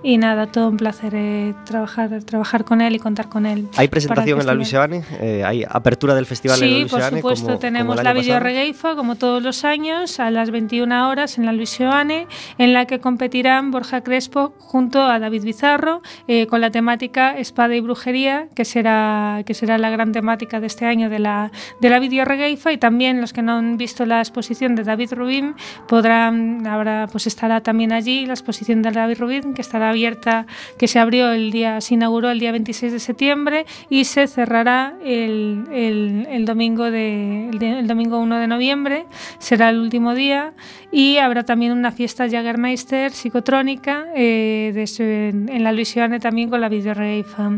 [0.02, 3.68] y nada, todo un placer eh, trabajar, trabajar con él y contar con él.
[3.76, 5.04] ¿Hay presentación en la Luisiane?
[5.20, 7.04] Eh, ¿Hay apertura del festival sí, en la Luisiane?
[7.04, 11.08] Sí, por supuesto, como, tenemos como la videoregueifa, como todos los años, a las 21
[11.08, 12.26] horas en la Luisiane,
[12.58, 17.74] en la que competirán Borja Crespo junto a David Bizarro, eh, con la temática Espada
[17.74, 21.90] y Brujería, que será, que será la gran temática de este año de la, de
[21.90, 25.54] la videoregueifa, y también los que no han visto la exposición de David Rubin
[25.88, 30.46] podrán, ahora pues estará también allí la exposición de David Rubin, que estará abierta,
[30.78, 34.94] que se abrió el día, se inauguró el día 26 de septiembre y se cerrará
[35.04, 39.06] el, el, el domingo, de, el, el, domingo 1 de noviembre,
[39.38, 40.52] será el último día
[40.90, 46.68] y habrá también una fiesta Jagermeister psicotrónica eh, de, en la Luisiana también con la
[46.68, 47.50] videoreifa.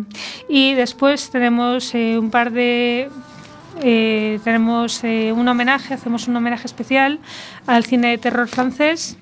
[0.49, 3.09] Y después tenemos eh, un par de
[3.81, 7.19] eh, tenemos eh, un homenaje, hacemos un homenaje especial
[7.67, 9.17] al cine de terror francés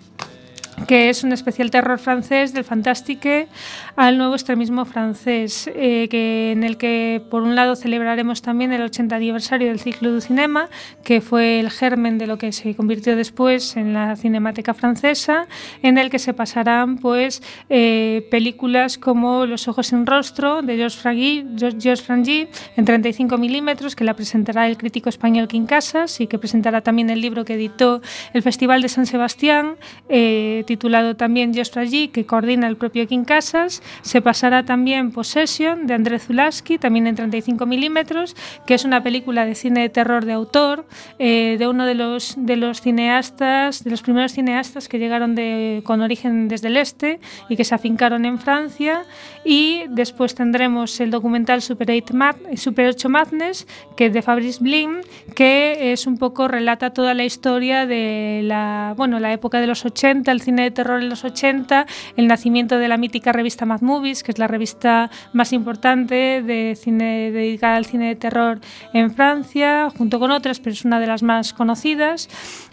[0.87, 3.49] que es un especial terror francés del Fantastique
[3.97, 8.83] al nuevo extremismo francés, eh, que, en el que por un lado celebraremos también el
[8.83, 10.69] 80 aniversario del ciclo du cinema,
[11.05, 15.47] que fue el germen de lo que se convirtió después en la Cinemateca Francesa,
[15.83, 22.03] en el que se pasarán pues eh, películas como Los ojos sin rostro de Georges
[22.03, 26.81] Frangy en 35 milímetros, que la presentará el crítico español King Casas y que presentará
[26.81, 28.01] también el libro que editó
[28.33, 29.77] el Festival de San Sebastián,
[30.09, 33.83] eh, titulado también Georges Frangy, que coordina el propio King Casas.
[34.03, 39.45] Se pasará también Possession de André Zulaski, también en 35 milímetros, que es una película
[39.45, 40.87] de cine de terror de autor,
[41.19, 45.83] eh, de uno de los, de los cineastas, de los primeros cineastas que llegaron de,
[45.83, 49.03] con origen desde el este y que se afincaron en Francia.
[49.45, 54.63] Y después tendremos el documental Super, 8, Mad, Super 8 Madness, que es de Fabrice
[54.63, 55.01] Blin,
[55.35, 59.85] que es un poco relata toda la historia de la, bueno, la época de los
[59.85, 63.81] 80, el cine de terror en los 80, el nacimiento de la mítica revista Mad
[63.81, 68.61] Movies, que es la revista más importante de cine dedicada al cine de terror
[68.93, 72.29] en Francia, junto con otras, pero es una de las más conocidas.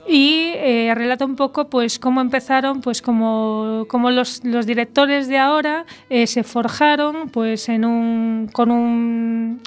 [0.08, 5.38] Y eh, relata un poco pues cómo empezaron pues como, como los, los, directores de
[5.38, 9.62] ahora eh, se forjaron pues en un con un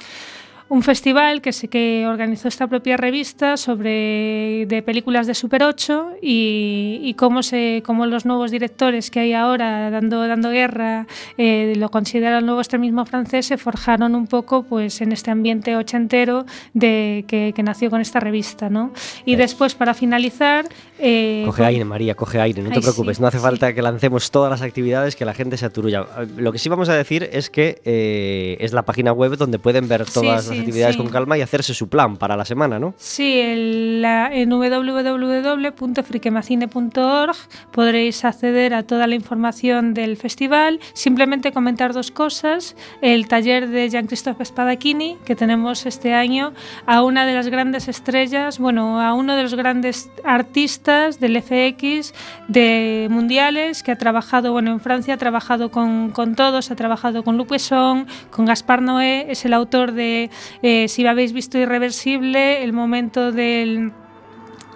[0.71, 6.11] un festival que, se, que organizó esta propia revista sobre de películas de Super 8
[6.21, 11.07] y, y cómo, se, cómo los nuevos directores que hay ahora dando, dando guerra
[11.37, 15.75] eh, lo consideran el nuevo extremismo francés se forjaron un poco pues en este ambiente
[15.75, 18.69] ochentero de, que, que nació con esta revista.
[18.69, 18.93] ¿no?
[19.25, 20.69] Y después, para finalizar...
[20.97, 23.43] Eh, coge aire, María, coge aire, no te preocupes, sí, no hace sí.
[23.43, 26.05] falta que lancemos todas las actividades que la gente se aturulla.
[26.37, 29.89] Lo que sí vamos a decir es que eh, es la página web donde pueden
[29.89, 31.01] ver todas las actividades sí.
[31.01, 32.93] con calma y hacerse su plan para la semana, ¿no?
[32.97, 37.35] Sí, el, la, en www.friquemacine.org
[37.71, 40.79] podréis acceder a toda la información del festival.
[40.93, 42.75] Simplemente comentar dos cosas.
[43.01, 46.53] El taller de Jean-Christophe Spadachini, que tenemos este año,
[46.85, 52.13] a una de las grandes estrellas, bueno, a uno de los grandes artistas del FX
[52.47, 57.23] de mundiales, que ha trabajado, bueno, en Francia ha trabajado con, con todos, ha trabajado
[57.23, 60.29] con Luc Besson, con Gaspar Noé, es el autor de...
[60.61, 63.91] Eh, si habéis visto Irreversible, el momento del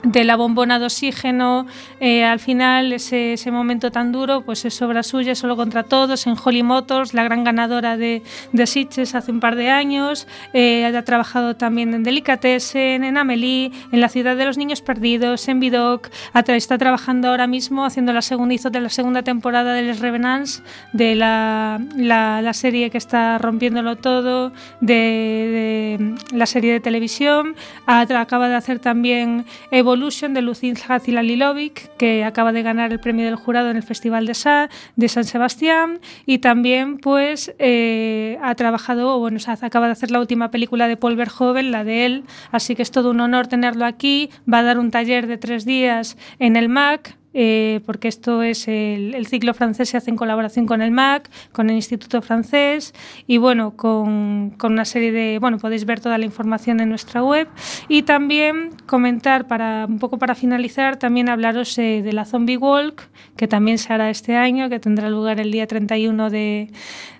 [0.05, 1.65] de la bombona de oxígeno,
[1.99, 6.27] eh, al final ese, ese, momento tan duro, pues es obra suya, solo contra todos,
[6.27, 10.85] en Holly Motors, la gran ganadora de, de Sitges hace un par de años, eh,
[10.85, 15.59] ha trabajado también en Delicatessen, en Amelie, en La ciudad de los niños perdidos, en
[15.59, 16.09] Vidoc,
[16.47, 20.63] está trabajando ahora mismo haciendo la segunda, hizo de la segunda temporada de Les Revenants,
[20.93, 27.55] de la, la, la serie que está rompiéndolo todo, de, de, la serie de televisión,
[27.87, 30.75] acaba de hacer también Evo Evolution de Lucín
[31.07, 35.07] Lilovic, que acaba de ganar el premio del jurado en el Festival de, Sa de
[35.07, 36.01] San Sebastián.
[36.25, 40.97] Y también pues eh, ha trabajado, o bueno, acaba de hacer la última película de
[40.97, 44.63] Paul Verhoeven, la de él, así que es todo un honor tenerlo aquí, va a
[44.63, 49.27] dar un taller de tres días en el MAC, eh, porque esto es el, el,
[49.27, 52.93] ciclo francés, se hace en colaboración con el MAC, con el Instituto Francés
[53.27, 57.21] y bueno, con, con, una serie de, bueno, podéis ver toda la información en nuestra
[57.21, 57.49] web.
[57.89, 63.09] Y también comentar, para un poco para finalizar, también hablaros eh, de la Zombie Walk,
[63.35, 66.69] que también se hará este año, que tendrá lugar el día 31 de,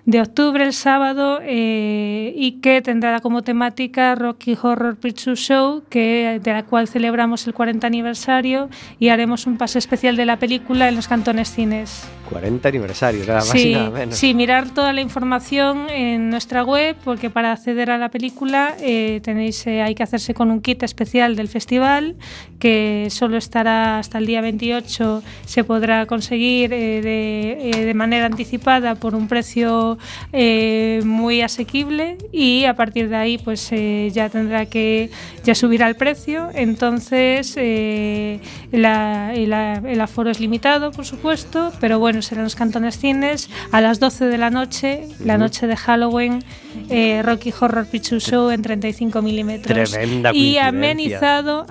[0.06, 6.40] de octubre, el sábado, eh, y que tendrá como temática Rocky Horror Picture Show, que,
[6.42, 10.88] de la cual celebramos el 40 aniversario y haremos un pase especial de la película
[10.88, 12.04] en los cantones cines.
[12.26, 14.16] 40 aniversario, nada más sí, y nada menos.
[14.16, 19.20] Sí, mirar toda la información en nuestra web, porque para acceder a la película eh,
[19.22, 22.16] tenéis, eh, hay que hacerse con un kit especial del festival,
[22.58, 28.26] que solo estará hasta el día 28, se podrá conseguir eh, de, eh, de, manera
[28.26, 29.98] anticipada por un precio
[30.32, 33.70] eh, muy asequible y a partir de ahí pues
[34.12, 35.10] ya tendrá que
[35.44, 36.48] ya subirá el precio.
[36.54, 37.56] Entonces
[38.72, 43.80] la, la, el aforo es limitado, por supuesto, pero bueno, serán los cantones cines a
[43.80, 46.44] las 12 de la noche, la noche de Halloween,
[46.88, 49.90] eh, Rocky Horror Picture Show en 35 milímetros.
[49.90, 51.66] Tremenda y amenizado,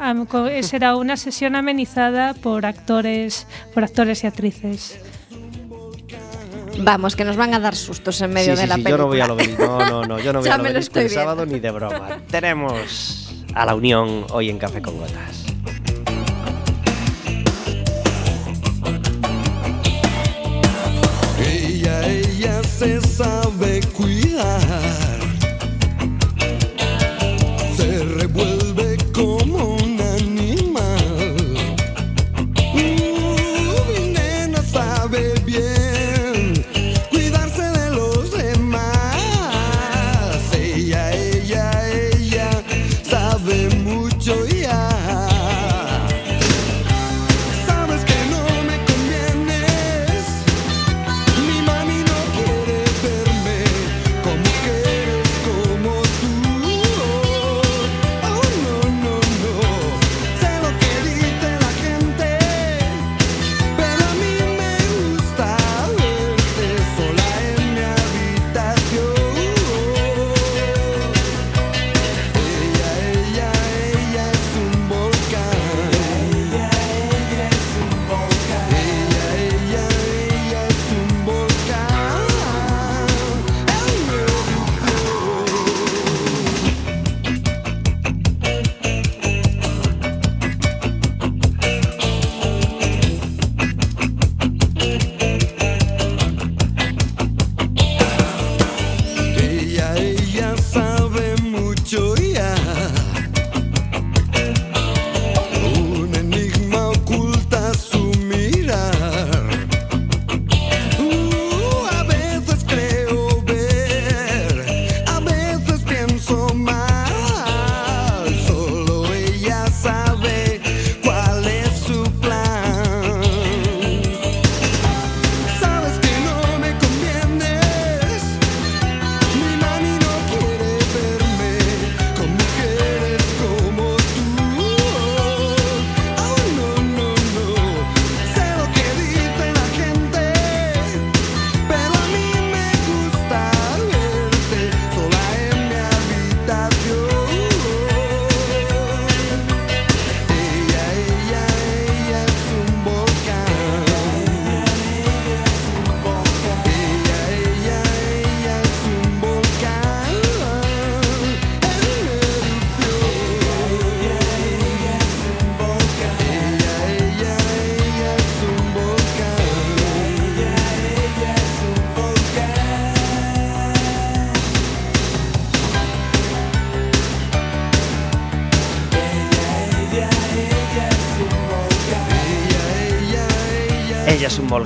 [0.62, 5.00] será una sesión amenizada por actores, por actores y actrices.
[6.80, 8.92] Vamos, que nos van a dar sustos en medio sí, de sí, la sí, película.
[8.92, 11.10] Yo no voy a lo venir, no, no, no, yo no voy a lo el
[11.10, 12.20] sábado ni de broma.
[12.30, 15.45] Tenemos a la Unión hoy en Café con Gotas.
[22.46, 25.25] Ella, se sabe cuidar.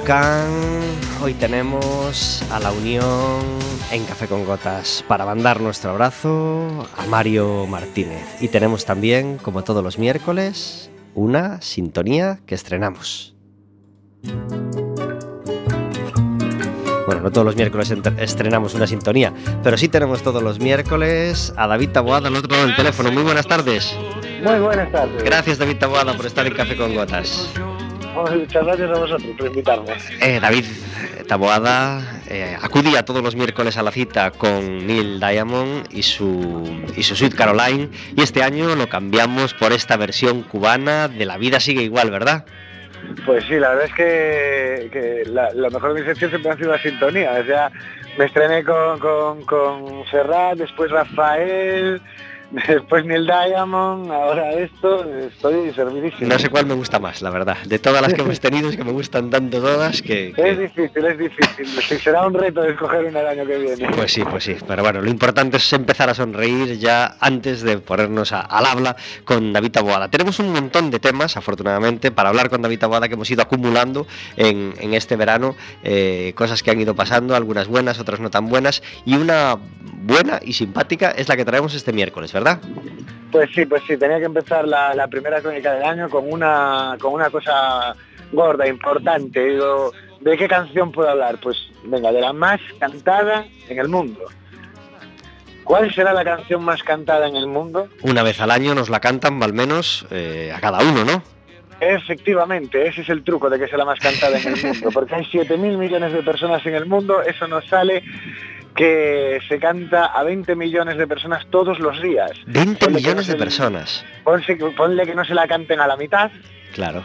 [0.09, 0.47] Volcán.
[1.21, 3.41] Hoy tenemos a la Unión
[3.91, 8.25] en Café con Gotas para mandar nuestro abrazo a Mario Martínez.
[8.41, 13.35] Y tenemos también, como todos los miércoles, una sintonía que estrenamos.
[17.05, 21.67] Bueno, no todos los miércoles estrenamos una sintonía, pero sí tenemos todos los miércoles a
[21.67, 23.11] David Taboada al otro lado del teléfono.
[23.11, 23.95] Muy buenas tardes.
[24.43, 25.23] Muy buenas tardes.
[25.23, 27.53] Gracias David Taboada por estar en Café con Gotas.
[28.23, 29.93] Muchas gracias a vosotros por invitarme.
[30.21, 30.65] Eh, David
[31.27, 37.03] Taboada eh, acudía todos los miércoles a la cita con Neil Diamond y su, y
[37.03, 41.59] su Sweet Caroline y este año lo cambiamos por esta versión cubana de La vida
[41.59, 42.45] sigue igual, ¿verdad?
[43.25, 46.57] Pues sí, la verdad es que, que la, lo mejor de mi sección siempre ha
[46.57, 47.31] sido la sintonía.
[47.41, 47.71] O sea,
[48.17, 48.99] me estrené con,
[49.45, 50.03] con,
[50.57, 52.01] después Rafael,
[52.67, 56.27] después Neil Diamond, ahora esto, estoy servidísimo.
[56.29, 57.57] No sé cuál me gusta más, la verdad.
[57.65, 60.33] De todas las que hemos tenido es que me gustan tanto todas que...
[60.35, 61.99] que- Es difícil, es difícil.
[61.99, 63.87] Será un reto de escoger una el año que viene.
[63.95, 64.55] Pues sí, pues sí.
[64.67, 68.95] Pero bueno, lo importante es empezar a sonreír ya antes de ponernos a- al habla
[69.25, 70.07] con David Taboada.
[70.09, 74.07] Tenemos un montón de temas, afortunadamente, para hablar con David Taboada que hemos ido acumulando
[74.37, 75.55] en, en este verano.
[75.83, 78.81] eh, cosas que han ido pasando, algunas buenas, otras no tan buenas.
[79.05, 79.57] Y una
[80.01, 82.38] buena y simpática es la que traemos este miércoles, ¿verdad?
[83.31, 86.97] Pues sí, pues sí, tenía que empezar la, la primera crónica del año con una,
[86.99, 87.95] con una cosa
[88.31, 89.43] gorda, importante.
[89.43, 91.37] Digo, ¿de qué canción puedo hablar?
[91.41, 94.21] Pues venga, de la más cantada en el mundo.
[95.63, 97.89] ¿Cuál será la canción más cantada en el mundo?
[98.01, 101.21] Una vez al año nos la cantan, al menos eh, a cada uno, ¿no?
[101.79, 105.15] Efectivamente, ese es el truco de que sea la más cantada en el mundo, porque
[105.15, 108.03] hay 7.000 millones de personas en el mundo, eso nos sale
[108.75, 112.31] que se canta a 20 millones de personas todos los días.
[112.47, 114.05] 20 Ponle que millones no de se- personas.
[114.23, 116.31] Ponse que- ponle que no se la canten a la mitad,
[116.73, 117.03] Claro,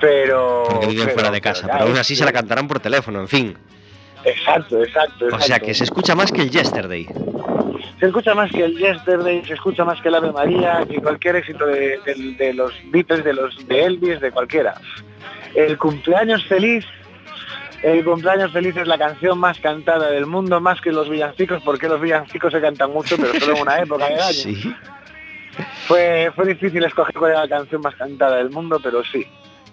[0.00, 0.64] pero...
[0.70, 1.68] porque viven pero- fuera de casa.
[1.70, 3.56] Pero aún así se la cantarán por teléfono, en fin.
[4.24, 7.06] Exacto, exacto, O sea que se escucha más que el Yesterday.
[7.98, 11.36] Se escucha más que el Yesterday, se escucha más que el Ave María, que cualquier
[11.36, 14.74] éxito de, de- de los Beatles, de los de Elvis, de cualquiera.
[15.54, 16.84] El cumpleaños feliz,
[17.82, 21.88] el cumpleaños feliz es la canción más cantada del mundo, más que los villancicos, porque
[21.88, 24.32] los villancicos se cantan mucho, pero solo en una época del año.
[24.32, 24.74] Sí.
[25.86, 29.26] Fue, fue difícil escoger cuál era la canción más cantada del mundo, pero sí,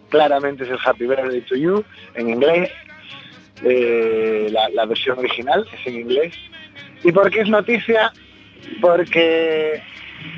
[0.10, 1.84] claramente es el Happy Birthday to You
[2.16, 2.72] en inglés,
[3.64, 6.36] eh, la, la versión original es en inglés.
[7.04, 8.12] ¿Y por qué es noticia?
[8.82, 9.82] Porque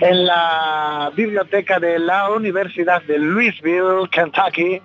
[0.01, 4.81] en la biblioteca de la Universidad de Louisville, Kentucky,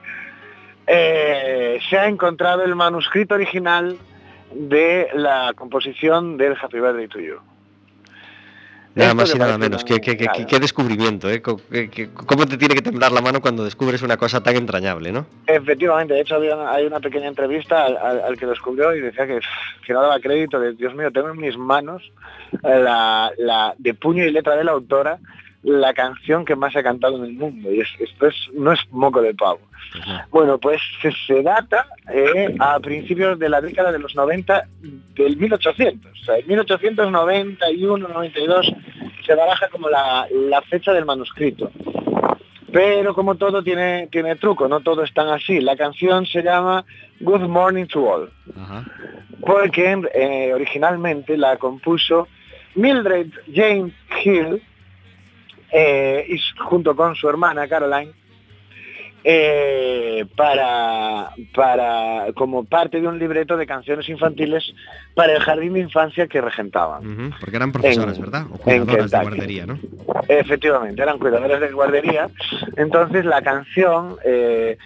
[0.87, 3.97] eh, se ha encontrado el manuscrito original
[4.55, 7.37] de la composición del Happy Birthday to You.
[8.97, 9.82] Nada Esto más y nada menos.
[9.82, 10.47] Qué, qué- qué- claro.
[10.49, 11.43] qué descubrimiento, ¿eh?
[11.43, 15.26] ¿Cómo te tiene que temblar la mano cuando descubres una cosa tan entrañable, no?
[15.49, 18.95] Efectivamente, de hecho había una- hay una pequeña entrevista al, al- al que lo descubrió
[18.95, 19.41] y decía que,
[19.85, 22.09] que no daba crédito, de Dios mío, tengo en mis manos
[22.62, 25.18] la, la- de puño y letra de la autora
[25.65, 27.73] la canción que más se ha cantado en el mundo.
[27.73, 29.61] Y es- esto es, no es moco de pavo.
[30.07, 30.21] No.
[30.31, 34.65] Bueno, pues se, se data eh, a principios de la década de los 90
[35.15, 36.12] del 1800.
[36.12, 38.73] O sea, el 1891, 92
[39.27, 41.71] se baraja como la, la fecha del manuscrito.
[42.73, 45.61] Pero como todo tiene, tiene truco, no todo es tan así.
[45.61, 46.85] La canción se llama
[47.21, 48.85] Good Morning to All, Ajá.
[49.41, 52.27] porque eh, originalmente la compuso
[52.75, 53.93] Mildred Jane
[54.25, 54.61] Hill
[55.73, 58.12] eh, y junto con su hermana Caroline
[59.27, 64.75] eh, para, para como parte de un libreto de canciones infantiles
[65.15, 67.33] para el jardín de infancia que regentaban.
[67.41, 68.47] Porque eran profesoras, En- ¿verdad?
[68.53, 69.79] O cuidadoras de guardería, ¿no?
[70.29, 72.29] Efectivamente, eran cuidadores de guardería.
[72.77, 74.77] Entonces la canción, eh,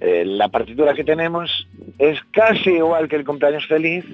[0.00, 1.66] eh, la partitura que tenemos
[1.98, 4.04] es casi igual que el cumpleaños feliz,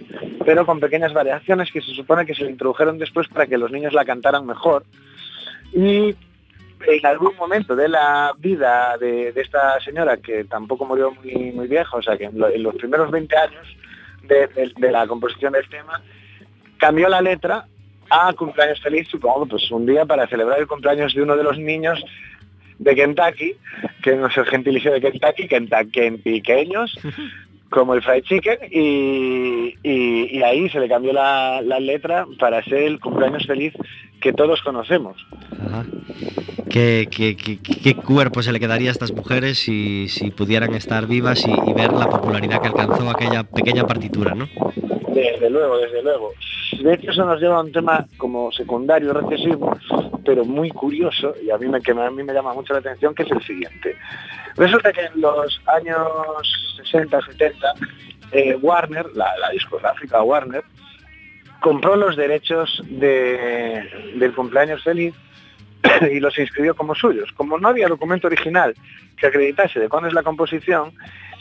[0.46, 3.70] pero con pequeñas variaciones que se supone que se le introdujeron después para que los
[3.70, 4.84] niños la cantaran mejor.
[5.72, 6.14] Y
[6.86, 11.96] en algún momento de la vida de, esta señora, que tampoco murió muy, muy vieja,
[11.96, 13.66] o sea que en, lo- en los primeros 20 años
[14.22, 16.02] de, la composición del tema,
[16.78, 17.66] cambió la letra
[18.10, 21.58] a cumpleaños feliz, supongo, pues un día para celebrar el cumpleaños de uno de los
[21.58, 22.02] niños
[22.78, 23.56] de Kentucky,
[24.02, 26.96] que no es el gentilicio de Kentucky, Kentucky pequeños,
[27.70, 32.62] como el fried chicken, y, y- y ahí se le cambió la, la letra para
[32.64, 33.72] ser el cumpleaños feliz
[34.20, 35.16] que todos conocemos.
[35.66, 35.84] Ajá.
[36.70, 41.06] ¿Qué, qué, qué- qué cuerpo se le quedaría a estas mujeres si, si pudieran estar
[41.06, 44.46] vivas y, y ver la popularidad que alcanzó aquella pequeña partitura, ¿no?
[45.14, 46.30] Desde luego, desde luego.
[46.82, 49.76] De hecho, eso nos lleva a un tema como secundario, recesivo,
[50.28, 53.14] pero muy curioso, y a mí me, que a mí me llama mucho la atención,
[53.14, 53.96] que es el siguiente.
[54.56, 56.06] Resulta que en los años
[56.84, 57.72] 60, 70,
[58.32, 60.64] eh, Warner, la, la discográfica Warner,
[61.62, 65.14] compró los derechos de- del cumpleaños feliz
[66.12, 67.32] y los inscribió como suyos.
[67.32, 68.74] Como no había documento original
[69.16, 70.92] que acreditase de cuándo es la composición,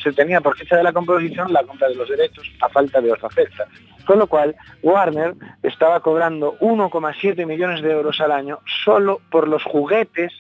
[0.02, 3.12] se tenía por fecha de la composición la compra de los derechos a falta de
[3.12, 3.66] otra fecha.
[4.06, 9.64] Con lo cual, Warner estaba cobrando 1,7 millones de euros al año solo por los
[9.64, 10.32] juguetes,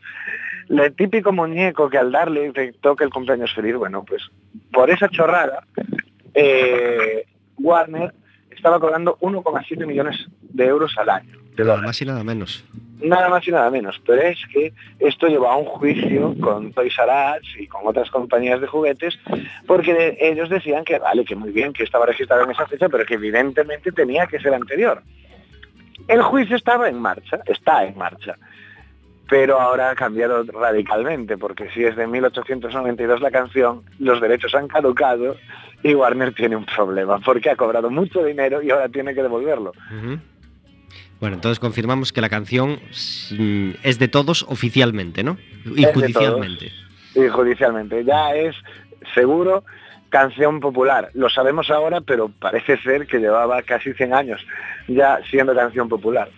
[0.70, 3.76] el típico muñeco que al darle te toca el cumpleaños feliz.
[3.76, 4.24] Bueno, pues
[4.72, 5.66] por esa chorrada,
[6.34, 7.26] eh,
[7.58, 8.14] Warner
[8.50, 11.47] estaba cobrando 1,7 millones de euros al año.
[11.58, 11.88] De Nada dólares.
[11.88, 12.64] más y nada menos.
[13.02, 14.00] Nada más y nada menos.
[14.06, 18.10] Pero es que esto llevó a un juicio con Toys R Us y con otras
[18.12, 19.18] compañías de juguetes,
[19.66, 23.06] porque ellos decían que vale, que muy bien, que estaba registrado en esa fecha, pero
[23.06, 25.02] que evidentemente tenía que ser anterior.
[26.08, 28.36] El juicio estaba en marcha, está en marcha,
[29.28, 34.68] pero ahora ha cambiado radicalmente, porque si es de 1892 la canción, los derechos han
[34.68, 35.36] caducado
[35.84, 39.74] y Warner tiene un problema, porque ha cobrado mucho dinero y ahora tiene que devolverlo.
[41.20, 42.80] Bueno, entonces confirmamos que la canción
[43.32, 45.38] mm, es de todos oficialmente, ¿no?
[45.66, 46.72] Y de judicialmente.
[47.16, 48.04] y judicialmente.
[48.06, 48.56] Ya es
[49.16, 49.64] seguro
[50.10, 51.10] canción popular.
[51.14, 54.46] Lo sabemos ahora, pero parece ser que llevaba casi 100 años
[54.88, 56.30] ya siendo canción popular.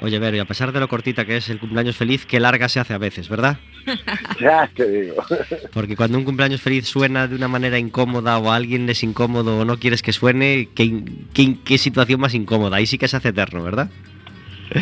[0.00, 2.68] Oye, Vero, y a pesar de lo cortita que es el cumpleaños feliz, qué larga
[2.68, 3.58] se hace a veces, ¿verdad?
[4.40, 5.24] Ya te digo.
[5.72, 9.60] Porque cuando un cumpleaños feliz suena de una manera incómoda o a alguien es incómodo
[9.60, 12.76] o no quieres que suene, qué, qué situación más incómoda.
[12.76, 13.88] Ahí sí que se hace eterno, ¿verdad?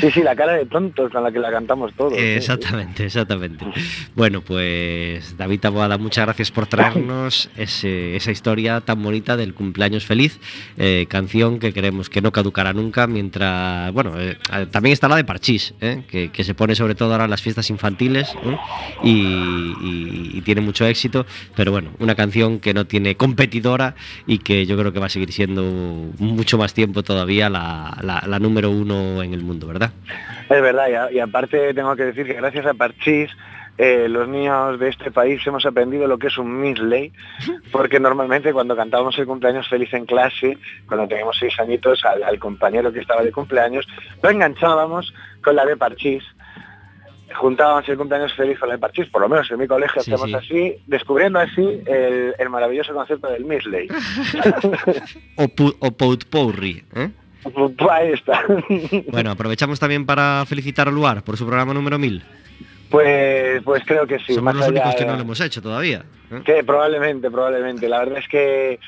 [0.01, 2.14] Sí, sí, la cara de tontos con la que la cantamos todos.
[2.16, 3.64] Exactamente, exactamente.
[4.14, 10.40] Bueno, pues David Taboada, muchas gracias por traernos esa historia tan bonita del cumpleaños feliz,
[10.78, 14.38] eh, canción que creemos que no caducará nunca, mientras, bueno, eh,
[14.70, 17.70] también está la de Parchís, eh, que, se pone sobre todo ahora en las fiestas
[17.70, 18.34] infantiles
[19.05, 21.24] y, tiene mucho éxito,
[21.55, 23.95] pero bueno, una canción que no tiene competidora
[24.26, 25.62] y que yo creo que va a seguir siendo
[26.18, 29.82] mucho más tiempo todavía la número uno en el mundo, ¿verdad?
[30.49, 33.30] Es verdad, y, a- y aparte tengo que decir que gracias a Parchís,
[33.78, 37.11] eh, los niños de este país hemos aprendido lo que es un misley,
[37.72, 42.39] porque normalmente cuando cantábamos el cumpleaños feliz en clase, cuando teníamos seis añitos, al, al
[42.39, 43.87] compañero que estaba de cumpleaños,
[44.22, 46.22] lo enganchábamos con la de Parchís.
[47.35, 50.12] Juntábamos el cumpleaños feliz con la de Parchís, por lo menos en mi colegio Sí,
[50.12, 50.35] hacemos sí.
[50.37, 53.89] así, descubriendo así el, el maravilloso concepto del misley.
[55.37, 57.09] O, pu- o Potpourri, ¿eh?
[57.90, 58.45] Ahí está.
[59.11, 62.22] Bueno, aprovechamos también para felicitar a Luar por su programa número 1000.
[62.90, 64.34] Pues, pues creo que sí.
[64.34, 66.05] Somos más los allá únicos que no lo hemos hecho todavía.
[66.30, 66.43] ¿eh?
[66.45, 67.88] Que probablemente, probablemente.
[67.88, 68.78] La verdad es que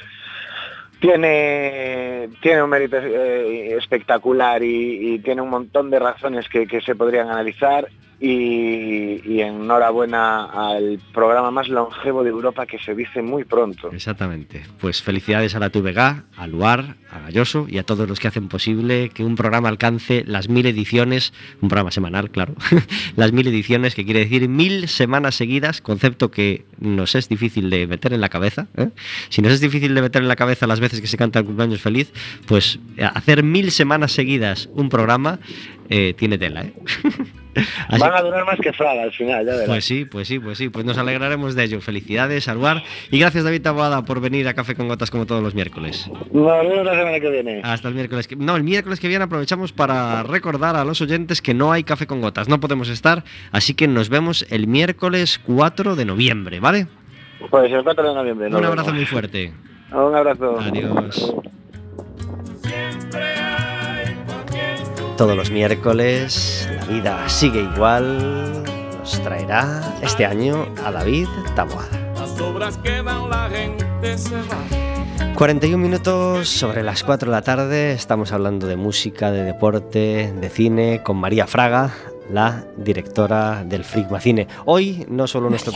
[1.00, 6.80] tiene, tiene un mérito eh, espectacular y, y tiene un montón de razones que, que
[6.80, 7.88] se podrían analizar
[8.20, 13.90] y, enhorabuena al programa más longevo de Europa que se dice muy pronto.
[13.92, 14.62] Exactamente.
[14.80, 15.98] Pues felicidades a la TVG,
[16.36, 20.24] a Luar, a Galloso y a todos los que hacen posible que un programa alcance
[20.26, 22.54] las mil ediciones, un programa semanal, claro,
[23.16, 27.86] las mil ediciones, que quiere decir mil semanas seguidas, concepto que nos es difícil de
[27.86, 28.68] meter en la cabeza.
[28.76, 28.90] ¿eh?
[29.28, 31.44] Si nos es difícil de meter en la cabeza las veces que se canta el
[31.44, 32.12] cumpleaños feliz,
[32.46, 35.38] pues eh, hacer mil semanas seguidas un programa
[35.88, 36.62] eh, tiene tela.
[36.62, 36.74] ¿eh?
[37.88, 39.66] Así Van a durar más que Fraga al final, ya verás.
[39.66, 41.80] Pues sí, pues sí, pues sí, pues nos alegraremos de ello.
[41.80, 42.82] Felicidades, Aluar.
[43.10, 46.08] Y gracias, David Taboada, por venir a Café con Gotas como todos los miércoles.
[46.32, 47.60] Nos vemos la semana que viene.
[47.62, 48.36] Hasta el miércoles que...
[48.36, 52.06] No, el miércoles que viene aprovechamos para recordar a los oyentes que no hay Café
[52.06, 52.48] con Gotas.
[52.48, 56.86] No podemos estar, así que nos vemos el miércoles 4 de noviembre, ¿vale?
[57.50, 58.48] Pues el 4 de noviembre.
[58.48, 58.94] Un abrazo vemos.
[58.94, 59.52] muy fuerte.
[59.92, 60.58] Un abrazo.
[60.58, 61.34] Adiós.
[65.16, 68.64] Todos los miércoles la vida sigue igual.
[68.98, 72.12] Nos traerá este año a David Taboada.
[72.18, 75.34] Las obras quedan, la gente se va.
[75.34, 77.92] 41 minutos sobre las 4 de la tarde.
[77.92, 81.92] Estamos hablando de música, de deporte, de cine con María Fraga,
[82.30, 84.46] la directora del Frigmacine.
[84.64, 85.72] Hoy no solo nuestro.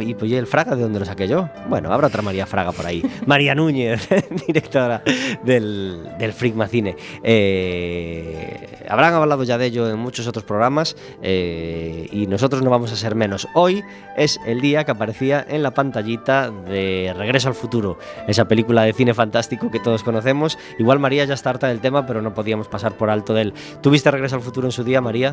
[0.00, 1.48] ¿Y pues, ¿y el Fraga de dónde lo saqué yo?
[1.68, 3.02] Bueno, habrá otra María Fraga por ahí.
[3.26, 4.08] María Núñez,
[4.46, 5.02] directora
[5.44, 6.96] del, del Frigmacine.
[7.22, 12.92] Eh, habrán hablado ya de ello en muchos otros programas eh, y nosotros no vamos
[12.92, 13.48] a ser menos.
[13.54, 13.82] Hoy
[14.16, 18.92] es el día que aparecía en la pantallita de Regreso al Futuro, esa película de
[18.92, 20.58] cine fantástico que todos conocemos.
[20.78, 23.54] Igual María ya está harta del tema, pero no podíamos pasar por alto de él.
[23.80, 25.27] ¿Tuviste Regreso al Futuro en su día, María?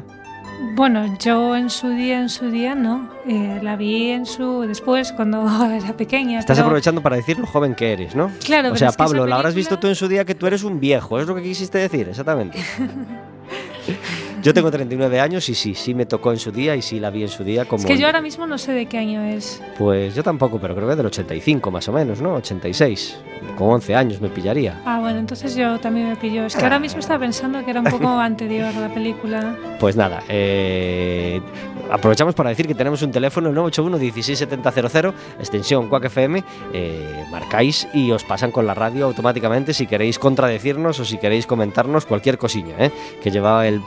[0.75, 3.09] Bueno, yo en su día, en su día no.
[3.27, 6.39] Eh, la vi en su después cuando era pequeña.
[6.39, 8.31] Estás pero- aprovechando para decir lo joven que eres, ¿no?
[8.43, 10.63] Claro, O sea, Pablo, la habrás película- visto tú en su día que tú eres
[10.63, 12.57] un viejo, es lo que quisiste decir, exactamente.
[14.45, 17.09] Yo tengo 39 años y sí, sí me tocó en su día y sí la
[17.09, 17.81] vi en su día como...
[17.81, 19.59] Es que yo ahora mismo no sé de qué año es.
[19.75, 22.35] Pues yo tampoco, pero creo que del 85 más o menos, ¿no?
[22.35, 23.17] 86.
[23.57, 24.79] Con 11 años me pillaría.
[24.85, 26.45] Ah, bueno, entonces yo también me pilló.
[26.45, 29.57] Es que ahora mismo estaba pensando que era un poco anterior la película.
[29.79, 31.41] Pues nada, eh,
[31.89, 37.87] aprovechamos para decir que tenemos un teléfono, el 981 16700, extensión Quack FM, eh, marcáis
[37.93, 42.37] y os pasan con la radio automáticamente si queréis contradecirnos o si queréis comentarnos cualquier
[42.37, 42.91] cosilla, ¿eh?
[43.21, 43.81] que llevaba el,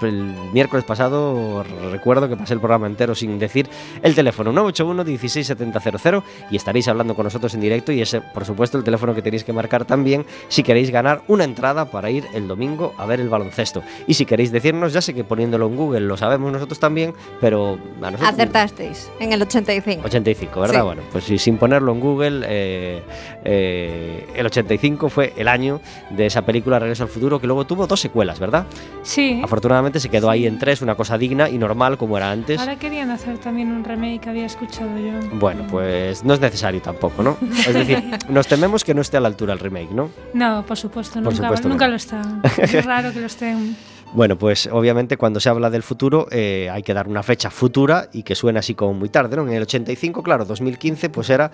[0.53, 3.68] miércoles pasado, recuerdo que pasé el programa entero sin decir
[4.03, 8.78] el teléfono 981 16700 y estaréis hablando con nosotros en directo y ese, por supuesto,
[8.78, 12.49] el teléfono que tenéis que marcar también si queréis ganar una entrada para ir el
[12.49, 13.82] domingo a ver el baloncesto.
[14.07, 17.78] Y si queréis decirnos, ya sé que poniéndolo en Google lo sabemos nosotros también, pero.
[18.22, 20.03] Acertasteis en el 85.
[20.05, 20.74] 85, ¿verdad?
[20.76, 20.80] Sí.
[20.82, 23.03] Bueno, pues sí, sin ponerlo en Google, eh,
[23.45, 25.80] eh, el 85 fue el año
[26.11, 28.66] de esa película Regreso al Futuro, que luego tuvo dos secuelas, ¿verdad?
[29.03, 29.41] Sí.
[29.43, 32.61] Afortunadamente se quedó ahí en tres, una cosa digna y normal como era antes.
[32.61, 35.12] Ahora querían hacer también un remake que había escuchado yo.
[35.39, 37.36] Bueno, pues no es necesario tampoco, ¿no?
[37.66, 40.11] Es decir, nos tememos que no esté a la altura el remake, ¿no?
[40.34, 41.91] No, por supuesto, Por nunca, supuesto nunca no.
[41.93, 42.22] lo está.
[42.59, 43.76] Es raro que lo estén.
[44.14, 48.09] Bueno, pues obviamente cuando se habla del futuro eh, hay que dar una fecha futura
[48.12, 49.46] y que suena así como muy tarde, ¿no?
[49.46, 51.50] En el 85, claro, 2015, pues era,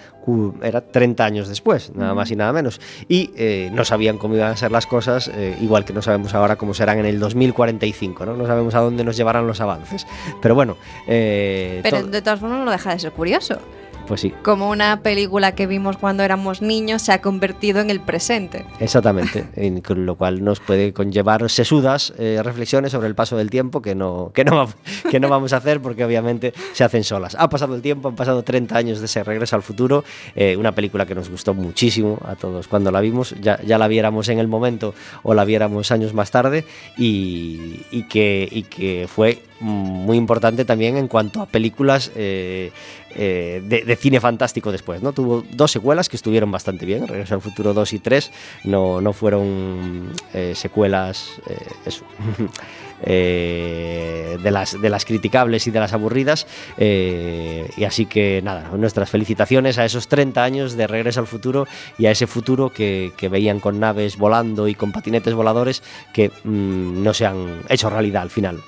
[0.62, 2.80] era 30 años después, nada más y nada menos.
[3.08, 6.34] Y eh, no sabían cómo iban a ser las cosas, eh, igual que no sabemos
[6.34, 8.36] ahora cómo serán en el 2045, ¿no?
[8.36, 10.06] No sabemos a dónde nos llevarán los avances.
[10.40, 10.76] Pero bueno,
[11.08, 13.58] eh, Pero de todas formas no deja de ser curioso.
[14.06, 18.00] Pues sí, Como una película que vimos cuando éramos niños se ha convertido en el
[18.00, 18.64] presente.
[18.80, 23.50] Exactamente, en- con lo cual nos puede conllevar sesudas eh, reflexiones sobre el paso del
[23.50, 24.68] tiempo que no, que, no,
[25.10, 27.36] que no vamos a hacer porque obviamente se hacen solas.
[27.38, 30.04] Ha pasado el tiempo, han pasado 30 años de ese regreso al futuro,
[30.36, 33.88] eh, una película que nos gustó muchísimo a todos cuando la vimos, ya, ya la
[33.88, 36.64] viéramos en el momento o la viéramos años más tarde
[36.96, 42.70] y, y que, y que fue muy importante también en cuanto a películas eh,
[43.16, 45.12] eh, de, cine fantástico después, ¿no?
[45.12, 48.30] Tuvo dos secuelas que estuvieron bastante bien, Regreso al Futuro 2 y 3,
[48.64, 51.40] no, no fueron eh, secuelas,
[53.06, 56.46] de, las, de las criticables y de las aburridas,
[56.78, 61.66] y así que nada, nuestras felicitaciones a esos 30 años de Regreso al Futuro
[61.98, 66.30] y a ese futuro que, que veían con naves volando y con patinetes voladores que
[66.44, 68.62] mm, no se han hecho realidad al final.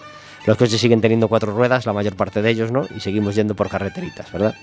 [0.46, 2.86] Los coches siguen teniendo cuatro ruedas, la mayor parte de ellos, ¿no?
[2.96, 4.54] Y seguimos yendo por carreteritas, ¿verdad?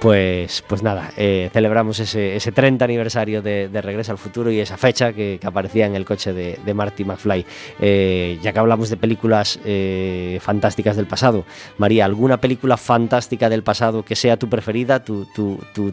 [0.00, 4.60] Pues, pues nada, eh, celebramos ese, ese 30 aniversario de, de Regreso al Futuro y
[4.60, 7.46] esa fecha que, aparecía en el coche de, Marty McFly.
[7.80, 11.44] Eh, ya que hablamos de películas eh, fantásticas del pasado,
[11.78, 15.26] María, ¿alguna película fantástica del pasado que sea tu preferida, tu,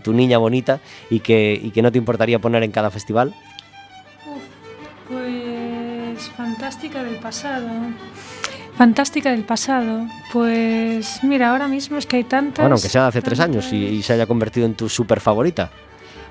[0.07, 3.33] niña bonita y que, y que no te importaría poner en cada festival?
[5.07, 7.69] Pues fantástica del pasado.
[8.77, 10.05] Fantástica del pasado.
[10.31, 12.59] Pues mira, ahora mismo es que hay tantas.
[12.59, 15.71] Bueno, aunque sea hace tres años y, se haya convertido en tu super favorita.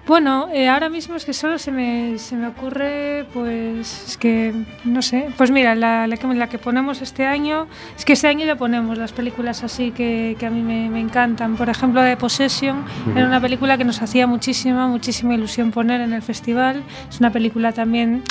[0.07, 4.55] Bueno, eh, ahora mismo es que solo se me, se me ocurre, pues, es que,
[4.85, 7.67] no sé, pues mira, la, la, que, la que ponemos este año,
[7.99, 11.01] es que este año ya ponemos las películas así que, que a mí me, me
[11.01, 11.57] encantan.
[11.57, 12.85] Por ejemplo, de Possession,
[13.17, 16.85] era una película que nos hacía muchísima, muchísima ilusión poner en el festival.
[17.11, 18.23] Es una película también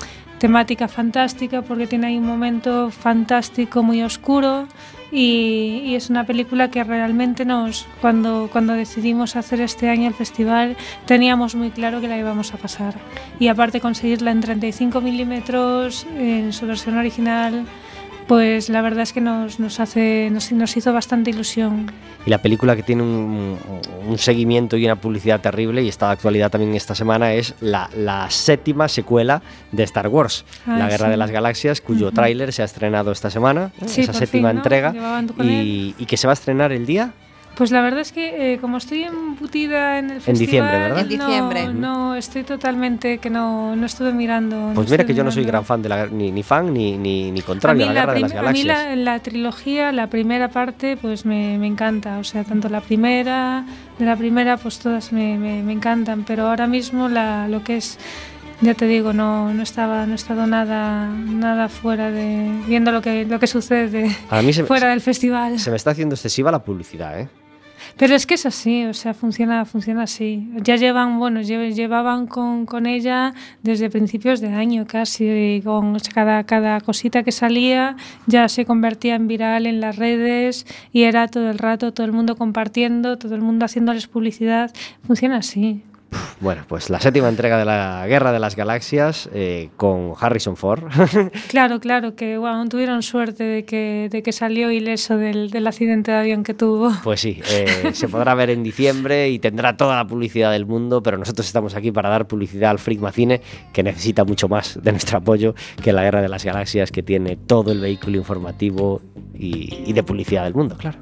[0.45, 4.67] temática fantástica porque tiene ahí un momento fantástico, muy oscuro.
[5.11, 10.13] Y, y es una película que realmente nos, cuando, cuando decidimos hacer este año el
[10.13, 10.77] festival,
[11.07, 12.93] teníamos muy claro que la íbamos a pasar.
[13.39, 17.65] Y aparte conseguirla en 35 milímetros, en su versión original,
[18.27, 21.91] pues la verdad es que nos, nos, hace, nos, nos hizo bastante ilusión.
[22.25, 23.57] Y la película que tiene un,
[24.07, 27.89] un seguimiento y una publicidad terrible, y está de actualidad también esta semana, es la,
[27.95, 31.11] la séptima secuela de Star Wars, Ah, La Guerra sí.
[31.11, 33.71] de las Galaxias, cuyo tráiler se ha estrenado esta semana.
[33.85, 34.61] Sí, esa séptima fin, ¿no?
[34.61, 34.93] entrega,
[35.39, 37.13] y que se va a estrenar el día.
[37.55, 40.99] Pues la verdad es que eh, como estoy embutida en el festival, diciembre, ¿verdad?
[40.99, 41.67] En diciembre.
[41.67, 44.57] No, no, estoy totalmente que no, no estuve mirando.
[44.57, 46.97] no Pues mira que yo no soy gran fan de la, ni, ni fan ni,
[46.97, 48.97] ni, ni A contrario a la la, Guerra de las prim- a mí Galaxias.
[48.97, 52.17] la, la trilogía, la primera parte, pues me, me encanta.
[52.17, 53.63] O sea, tanto la primera,
[53.99, 56.25] de la primera, pues todas me, me, me encantan.
[56.25, 57.97] Pero ahora mismo la, lo que es,
[58.59, 63.01] ya te digo, no, no estaba, no he estado nada, nada fuera de viendo lo
[63.01, 65.57] que, lo que sucede A mí se, me- fuera del festival.
[65.57, 67.29] se me está haciendo excesiva la publicidad, ¿eh?
[67.97, 70.49] Pero es que es así, o sea, funciona, funciona así.
[70.61, 73.33] Ya llevan, bueno, lle- llevaban con, con ella
[73.63, 77.95] desde principios de año casi, con cada, cada cosita que salía
[78.27, 82.11] ya se convertía en viral en las redes y era todo el rato todo el
[82.11, 84.71] mundo compartiendo, todo el mundo haciéndoles publicidad.
[85.07, 85.81] Funciona así.
[86.41, 90.83] Bueno, pues la séptima entrega de la Guerra de las Galaxias eh, con Harrison Ford.
[91.47, 96.11] Claro, claro, que bueno, tuvieron suerte de que, de que salió ileso del, del accidente
[96.11, 96.91] de avión que tuvo.
[97.03, 101.01] Pues sí, eh, se podrá ver en diciembre y tendrá toda la publicidad del mundo,
[101.01, 103.41] pero nosotros estamos aquí para dar publicidad al Freak Cine,
[103.73, 107.37] que necesita mucho más de nuestro apoyo que la Guerra de las Galaxias, que tiene
[107.37, 109.01] todo el vehículo informativo
[109.33, 110.99] y, y de publicidad del mundo, claro.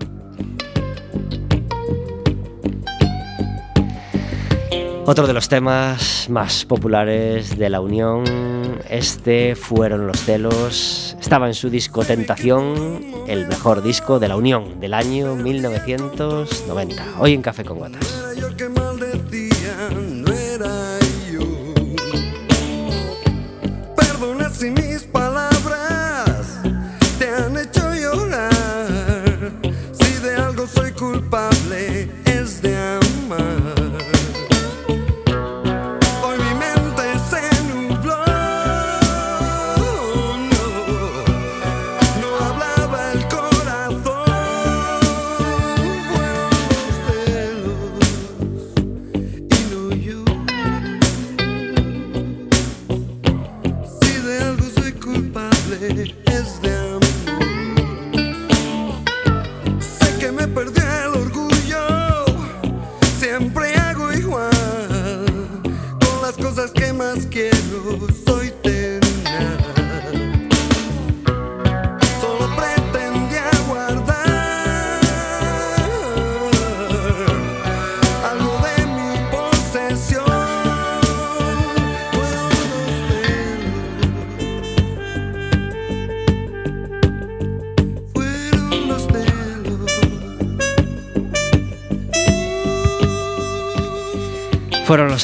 [5.06, 8.24] Otro de los temas más populares de la Unión,
[8.90, 11.18] este fueron los celos.
[11.20, 17.06] Estaba en su disco Tentación, el mejor disco de la Unión del año 1990.
[17.20, 18.23] Hoy en Café con Gotas.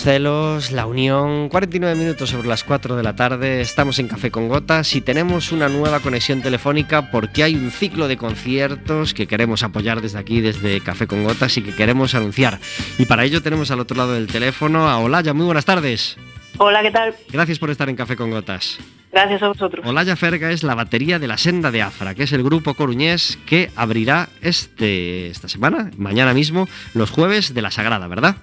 [0.10, 4.96] La unión, 49 minutos sobre las 4 de la tarde, estamos en Café con Gotas
[4.96, 10.02] y tenemos una nueva conexión telefónica porque hay un ciclo de conciertos que queremos apoyar
[10.02, 12.58] desde aquí, desde Café con Gotas y que queremos anunciar.
[12.98, 16.18] Y para ello tenemos al otro lado del teléfono a Olaya, muy buenas tardes.
[16.58, 17.14] Hola, ¿qué tal?
[17.32, 18.80] Gracias por estar en Café con Gotas.
[19.12, 19.86] Gracias a vosotros.
[19.86, 23.38] Olaya Ferga es la batería de la Senda de Afra, que es el grupo coruñés
[23.46, 28.38] que abrirá este, esta semana, mañana mismo, los jueves de la Sagrada, ¿verdad?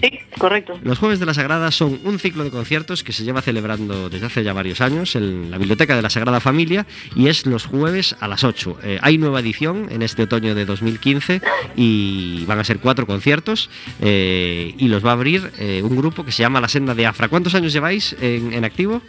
[0.00, 0.78] Sí, correcto.
[0.82, 4.26] Los Jueves de la Sagrada son un ciclo de conciertos que se lleva celebrando desde
[4.26, 8.14] hace ya varios años en la Biblioteca de la Sagrada Familia y es los jueves
[8.20, 8.78] a las 8.
[8.82, 11.40] Eh, hay nueva edición en este otoño de 2015
[11.76, 13.70] y van a ser cuatro conciertos
[14.00, 17.06] eh, y los va a abrir eh, un grupo que se llama La Senda de
[17.06, 17.28] Afra.
[17.28, 19.00] ¿Cuántos años lleváis en, en activo?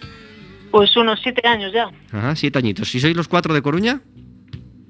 [0.71, 1.89] Pues unos siete años ya.
[2.11, 2.93] Ajá, siete añitos.
[2.95, 4.01] ¿Y sois los cuatro de Coruña?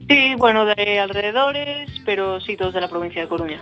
[0.10, 3.62] Sí, bueno, de alrededores, pero sí, todos de la provincia de Coruña.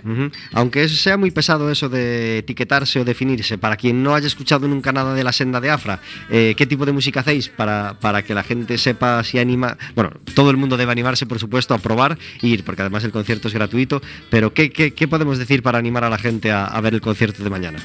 [0.52, 4.68] Aunque es- sea muy pesado eso de etiquetarse o definirse, para quien no haya escuchado
[4.68, 5.98] nunca nada de la senda de Afra,
[6.30, 9.76] eh, ¿qué tipo de música hacéis para, para que la gente sepa si anima?
[9.96, 13.10] Bueno, todo el mundo debe animarse, por supuesto, a probar e ir, porque además el
[13.10, 16.66] concierto es gratuito, pero ¿qué, qué- qué podemos decir para animar a la gente a,
[16.66, 17.80] a ver el concierto de mañana?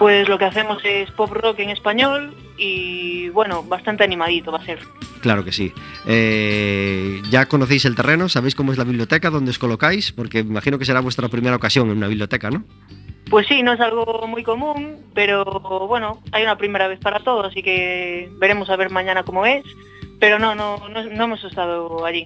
[0.00, 4.64] Pues lo que hacemos es pop rock en español y bueno, bastante animadito va a
[4.64, 4.78] ser.
[5.20, 5.74] Claro que sí.
[6.06, 10.78] Eh, ya conocéis el terreno, sabéis cómo es la biblioteca, dónde os colocáis, porque imagino
[10.78, 12.64] que será vuestra primera ocasión en una biblioteca, ¿no?
[13.28, 15.44] Pues sí, no es algo muy común, pero
[15.86, 19.64] bueno, hay una primera vez para todo, así que veremos a ver mañana cómo es.
[20.18, 22.24] Pero no, no, no, no hemos estado allí.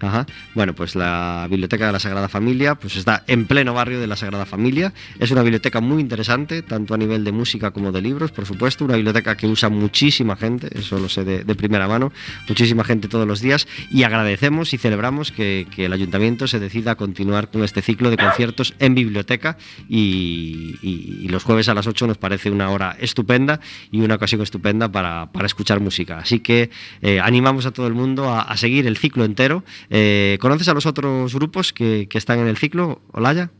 [0.00, 0.26] Ajá.
[0.54, 4.16] Bueno, pues la Biblioteca de la Sagrada Familia pues está en pleno barrio de la
[4.16, 4.92] Sagrada Familia.
[5.18, 8.84] Es una biblioteca muy interesante, tanto a nivel de música como de libros, por supuesto.
[8.84, 12.12] Una biblioteca que usa muchísima gente, eso lo sé de, primera mano,
[12.48, 13.66] muchísima gente todos los días.
[13.90, 18.16] Y agradecemos y celebramos que, el ayuntamiento se decida a continuar con este ciclo de
[18.16, 19.56] conciertos en biblioteca.
[19.88, 24.90] Y, los jueves a las 8 nos parece una hora estupenda y una ocasión estupenda
[24.90, 26.18] para, para escuchar música.
[26.18, 26.70] Así que
[27.02, 29.64] eh, animamos a todo el mundo a seguir el ciclo entero.
[29.90, 33.50] Eh, ¿Conoces a los otros grupos que, que están en el ciclo, Olaya?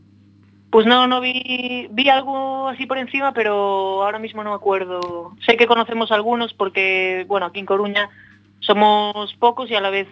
[0.69, 5.33] Pues no, no vi, vi algo así por encima, pero ahora mismo no me acuerdo.
[5.45, 8.09] Sé que conocemos algunos porque, bueno, aquí en Coruña
[8.59, 10.07] somos pocos y a la vez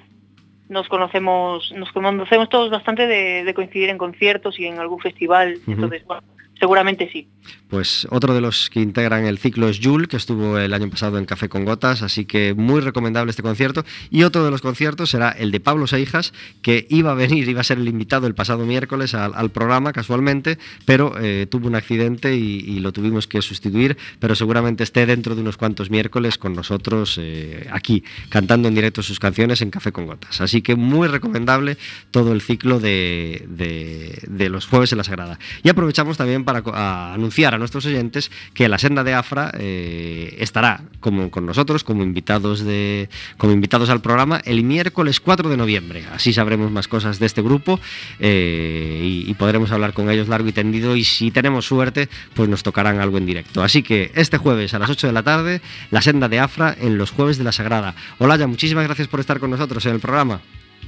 [0.70, 5.60] nos conocemos, nos conocemos todos bastante de, de coincidir en conciertos y en algún festival.
[5.68, 6.24] Entonces, bueno,
[6.60, 7.28] seguramente sí.
[7.70, 11.18] Pues otro de los que integran el ciclo es Jul, que estuvo el año pasado
[11.18, 13.84] en Café con Gotas, así que muy recomendable este concierto.
[14.12, 17.62] Y otro de los conciertos será el de Pablo Seijas, que iba a venir, iba
[17.62, 22.36] a ser el invitado el pasado miércoles al, programa casualmente, pero eh, tuvo un accidente
[22.36, 27.18] y, lo tuvimos que sustituir, pero seguramente esté dentro de unos cuantos miércoles con nosotros
[27.20, 30.40] eh, aquí, cantando en directo sus canciones en Café con Gotas.
[30.42, 31.78] Así que muy recomendable
[32.12, 35.40] todo el ciclo de- de los jueves en la Sagrada.
[35.64, 40.36] Y aprovechamos también para a anunciar a nuestros oyentes que la senda de Afra eh,
[40.40, 45.58] estará como con nosotros como invitados de como invitados al programa el miércoles 4 de
[45.58, 46.06] noviembre.
[46.14, 47.80] Así sabremos más cosas de este grupo
[48.20, 52.48] eh, y, y podremos hablar con ellos largo y tendido y si tenemos suerte pues
[52.48, 53.64] nos tocarán algo en directo.
[53.64, 56.98] Así que este jueves a las 8 de la tarde la senda de Afra en
[56.98, 57.96] los jueves de la Sagrada.
[58.20, 60.42] Olaya, muchísimas gracias por estar con nosotros en el programa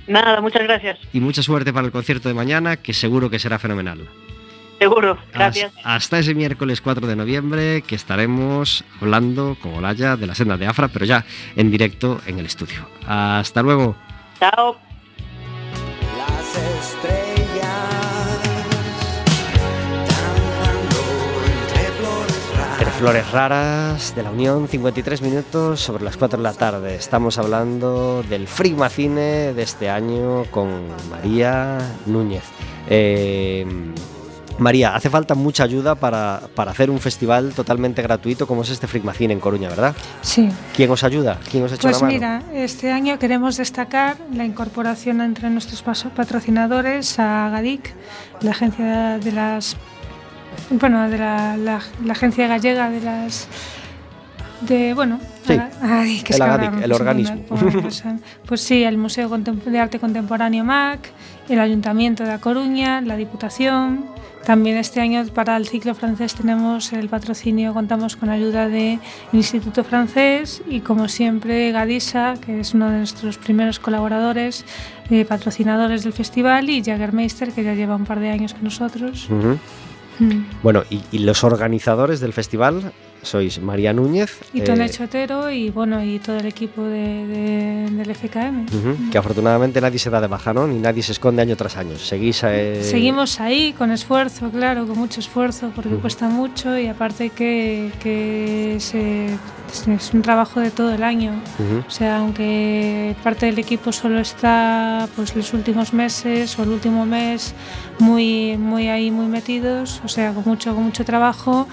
[0.08, 1.00] Nada, muchas gracias.
[1.12, 4.08] y mucha suerte para el concierto de mañana que seguro que será fenomenal.
[4.80, 5.74] Seguro, gracias.
[5.78, 10.56] Has- Hasta ese miércoles 4 de noviembre que estaremos hablando con Olaya de la senda
[10.58, 11.26] de Afra, pero ya
[11.56, 12.88] en directo en el estudio.
[13.08, 13.96] Hasta luego.
[14.40, 14.78] Chao.
[16.18, 18.44] Las estrellas
[19.58, 20.98] danzando
[21.48, 22.80] entre flores raras.
[22.80, 26.96] Entre flores raras de la Unión, 53 minutos sobre las 4 de la tarde.
[26.96, 30.70] Estamos hablando del Frigma Cine de este año con
[31.10, 32.44] María Núñez.
[32.90, 33.66] Eh,
[34.60, 38.88] María, hace falta mucha ayuda para, para hacer un festival totalmente gratuito como es este
[38.88, 39.96] Frigma Cine en Coruña, ¿verdad?
[40.22, 40.50] Sí.
[40.76, 41.40] ¿Quién os ayuda?
[41.52, 42.14] ¿Quién os echa Pues una mano?
[42.14, 47.94] mira, este año queremos destacar la incorporación entre nuestros patrocinadores a GADIC,
[48.42, 49.78] la agencia de las
[50.72, 53.48] bueno, de la, la- la agencia gallega de las
[54.62, 57.44] de bueno, Sí, ay, que es el Agadic, el organismo.
[57.46, 58.18] cosa.
[58.46, 61.12] Pues sí, el Museo de Arte Contemporáneo MAC,
[61.50, 64.06] el Ayuntamiento de A Coruña, la Diputación.
[64.46, 69.00] También este año para el ciclo francés tenemos el patrocinio, contamos con la ayuda del
[69.34, 74.64] Instituto Francés y como siempre Gadisa, que es uno de nuestros primeros colaboradores,
[75.10, 79.28] eh, patrocinadores del festival y Jagermeister, que ya lleva un par de años con nosotros.
[79.30, 80.46] Mm.
[80.64, 82.94] Bueno, y, y los organizadores del festival
[83.28, 87.90] sois María Núñez, Y eh, Tone Chotero y bueno y todo el equipo de, de-
[87.92, 88.66] del FKM.
[88.72, 90.66] ujú, que afortunadamente nadie se da de baja, ¿no?
[90.68, 91.98] Ni nadie se esconde año tras año.
[91.98, 96.02] Seguís eh, Seguimos ahí con esfuerzo, claro, con mucho esfuerzo, porque Ujú.
[96.02, 99.36] cuesta mucho y aparte que, que se-
[99.94, 101.32] es un trabajo de todo el año.
[101.60, 106.70] ujú, O sea, aunque parte del equipo solo está pues los últimos meses o el
[106.70, 107.54] último mes
[108.00, 111.68] muy, muy ahí, muy metidos, o sea, con mucho, con mucho trabajo,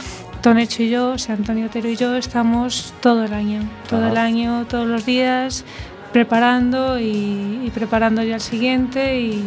[0.44, 4.10] Tonecho y yo, o sea, Antonio Otero y yo, estamos todo el año, todo Ajá.
[4.10, 5.64] el año, todos los días,
[6.12, 9.42] preparando y, y preparando ya el siguiente y,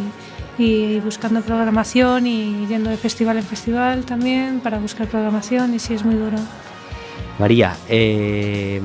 [0.57, 5.93] y buscando programación y yendo de festival en festival también para buscar programación y sí
[5.93, 6.39] es muy duro.
[7.37, 8.81] María, eh,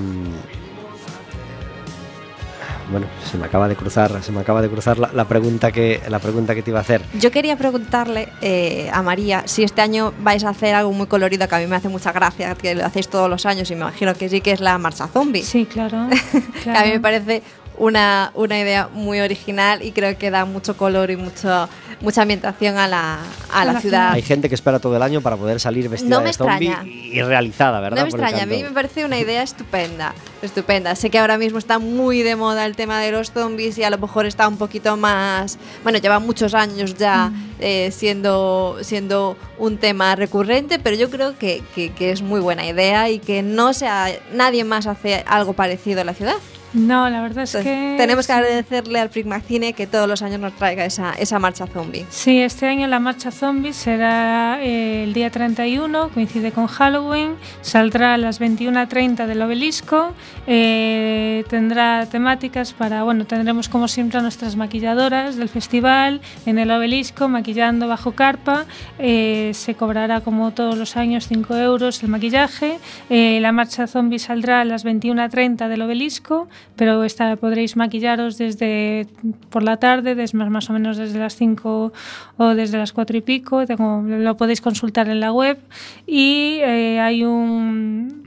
[2.93, 6.01] bueno, se me acaba de cruzar, se me acaba de cruzar la, la pregunta que
[6.09, 7.03] la pregunta que te iba a hacer.
[7.19, 11.49] Yo quería preguntarle eh, a María si este año vais a hacer algo muy colorido
[11.49, 13.81] que a mí me hace mucha gracia, que lo hacéis todos los años y me
[13.81, 15.43] imagino que sí, que es la marcha zombie.
[15.43, 16.09] Sí, claro.
[16.63, 17.43] Que a mí me parece
[17.79, 21.69] una, una idea muy original y creo que da mucho color y mucho,
[22.03, 23.19] mucha ambientación a la,
[23.53, 24.13] a la la ciudad.
[24.13, 26.75] Hay gente que espera todo el año para poder salir vestida No me de zombie
[26.85, 27.99] y realizada, ¿verdad?
[27.99, 30.95] No me por extraña, a mí me parece una idea estupenda, estupenda.
[30.97, 33.91] Sé que ahora mismo está muy de moda el tema de los zombies y a
[33.91, 37.51] lo mejor está un poquito más, bueno, lleva muchos años ya Mm.
[37.61, 42.67] eh, siendo, siendo un tema recurrente, pero yo creo que, que- que es muy buena
[42.67, 46.35] idea y que no sea, nadie más hace algo parecido en la ciudad.
[46.75, 47.97] No, la verdad es Entonces, que...
[47.99, 52.07] tenemos que agradecerle al Prigmacine que todos los años nos traiga esa, esa marcha zombie.
[52.09, 58.15] Sí, este año la marcha zombie será eh, el día 31, coincide con Halloween, saldrá
[58.15, 60.15] a las 21.30 del obelisco,
[60.47, 66.71] eh, tendrá temáticas para, bueno, tendremos como siempre a nuestras maquilladoras del festival en el
[66.71, 68.67] obelisco, maquillando bajo carpa,
[68.99, 72.79] eh, se cobrará como todos los años 5 euros el maquillaje,
[73.11, 79.07] eh, la marcha zombie saldrá a las 21.30 del obelisco, pero esta podréis maquillaros desde
[79.51, 81.93] por la tarde, desde más, o menos desde las 5
[82.39, 85.59] o desde las 4 y pico, lo podéis consultar en la web.
[86.07, 88.22] Y eh, hay un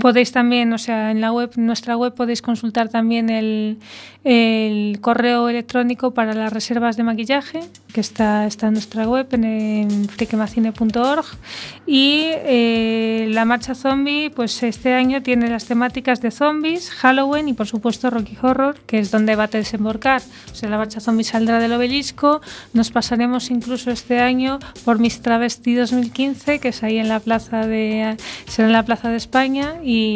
[0.00, 3.78] Podéis también, o sea, en la web, nuestra web podéis consultar también el,
[5.00, 7.60] correo electrónico para las reservas de maquillaje,
[7.92, 11.24] que está, está en nuestra web, en, en friquemacine.org.
[11.86, 17.52] Y eh, la marcha zombie, pues este año tiene las temáticas de zombies, Halloween y
[17.52, 20.22] por supuesto Rocky Horror, que es donde va a desembarcar.
[20.50, 22.40] O sea, la marcha zombie saldrá del obelisco.
[22.74, 27.66] Nos pasaremos incluso este año por Mis Travesti 2015, que es ahí en la plaza
[27.66, 28.16] de,
[28.48, 30.04] será en la plaza de España y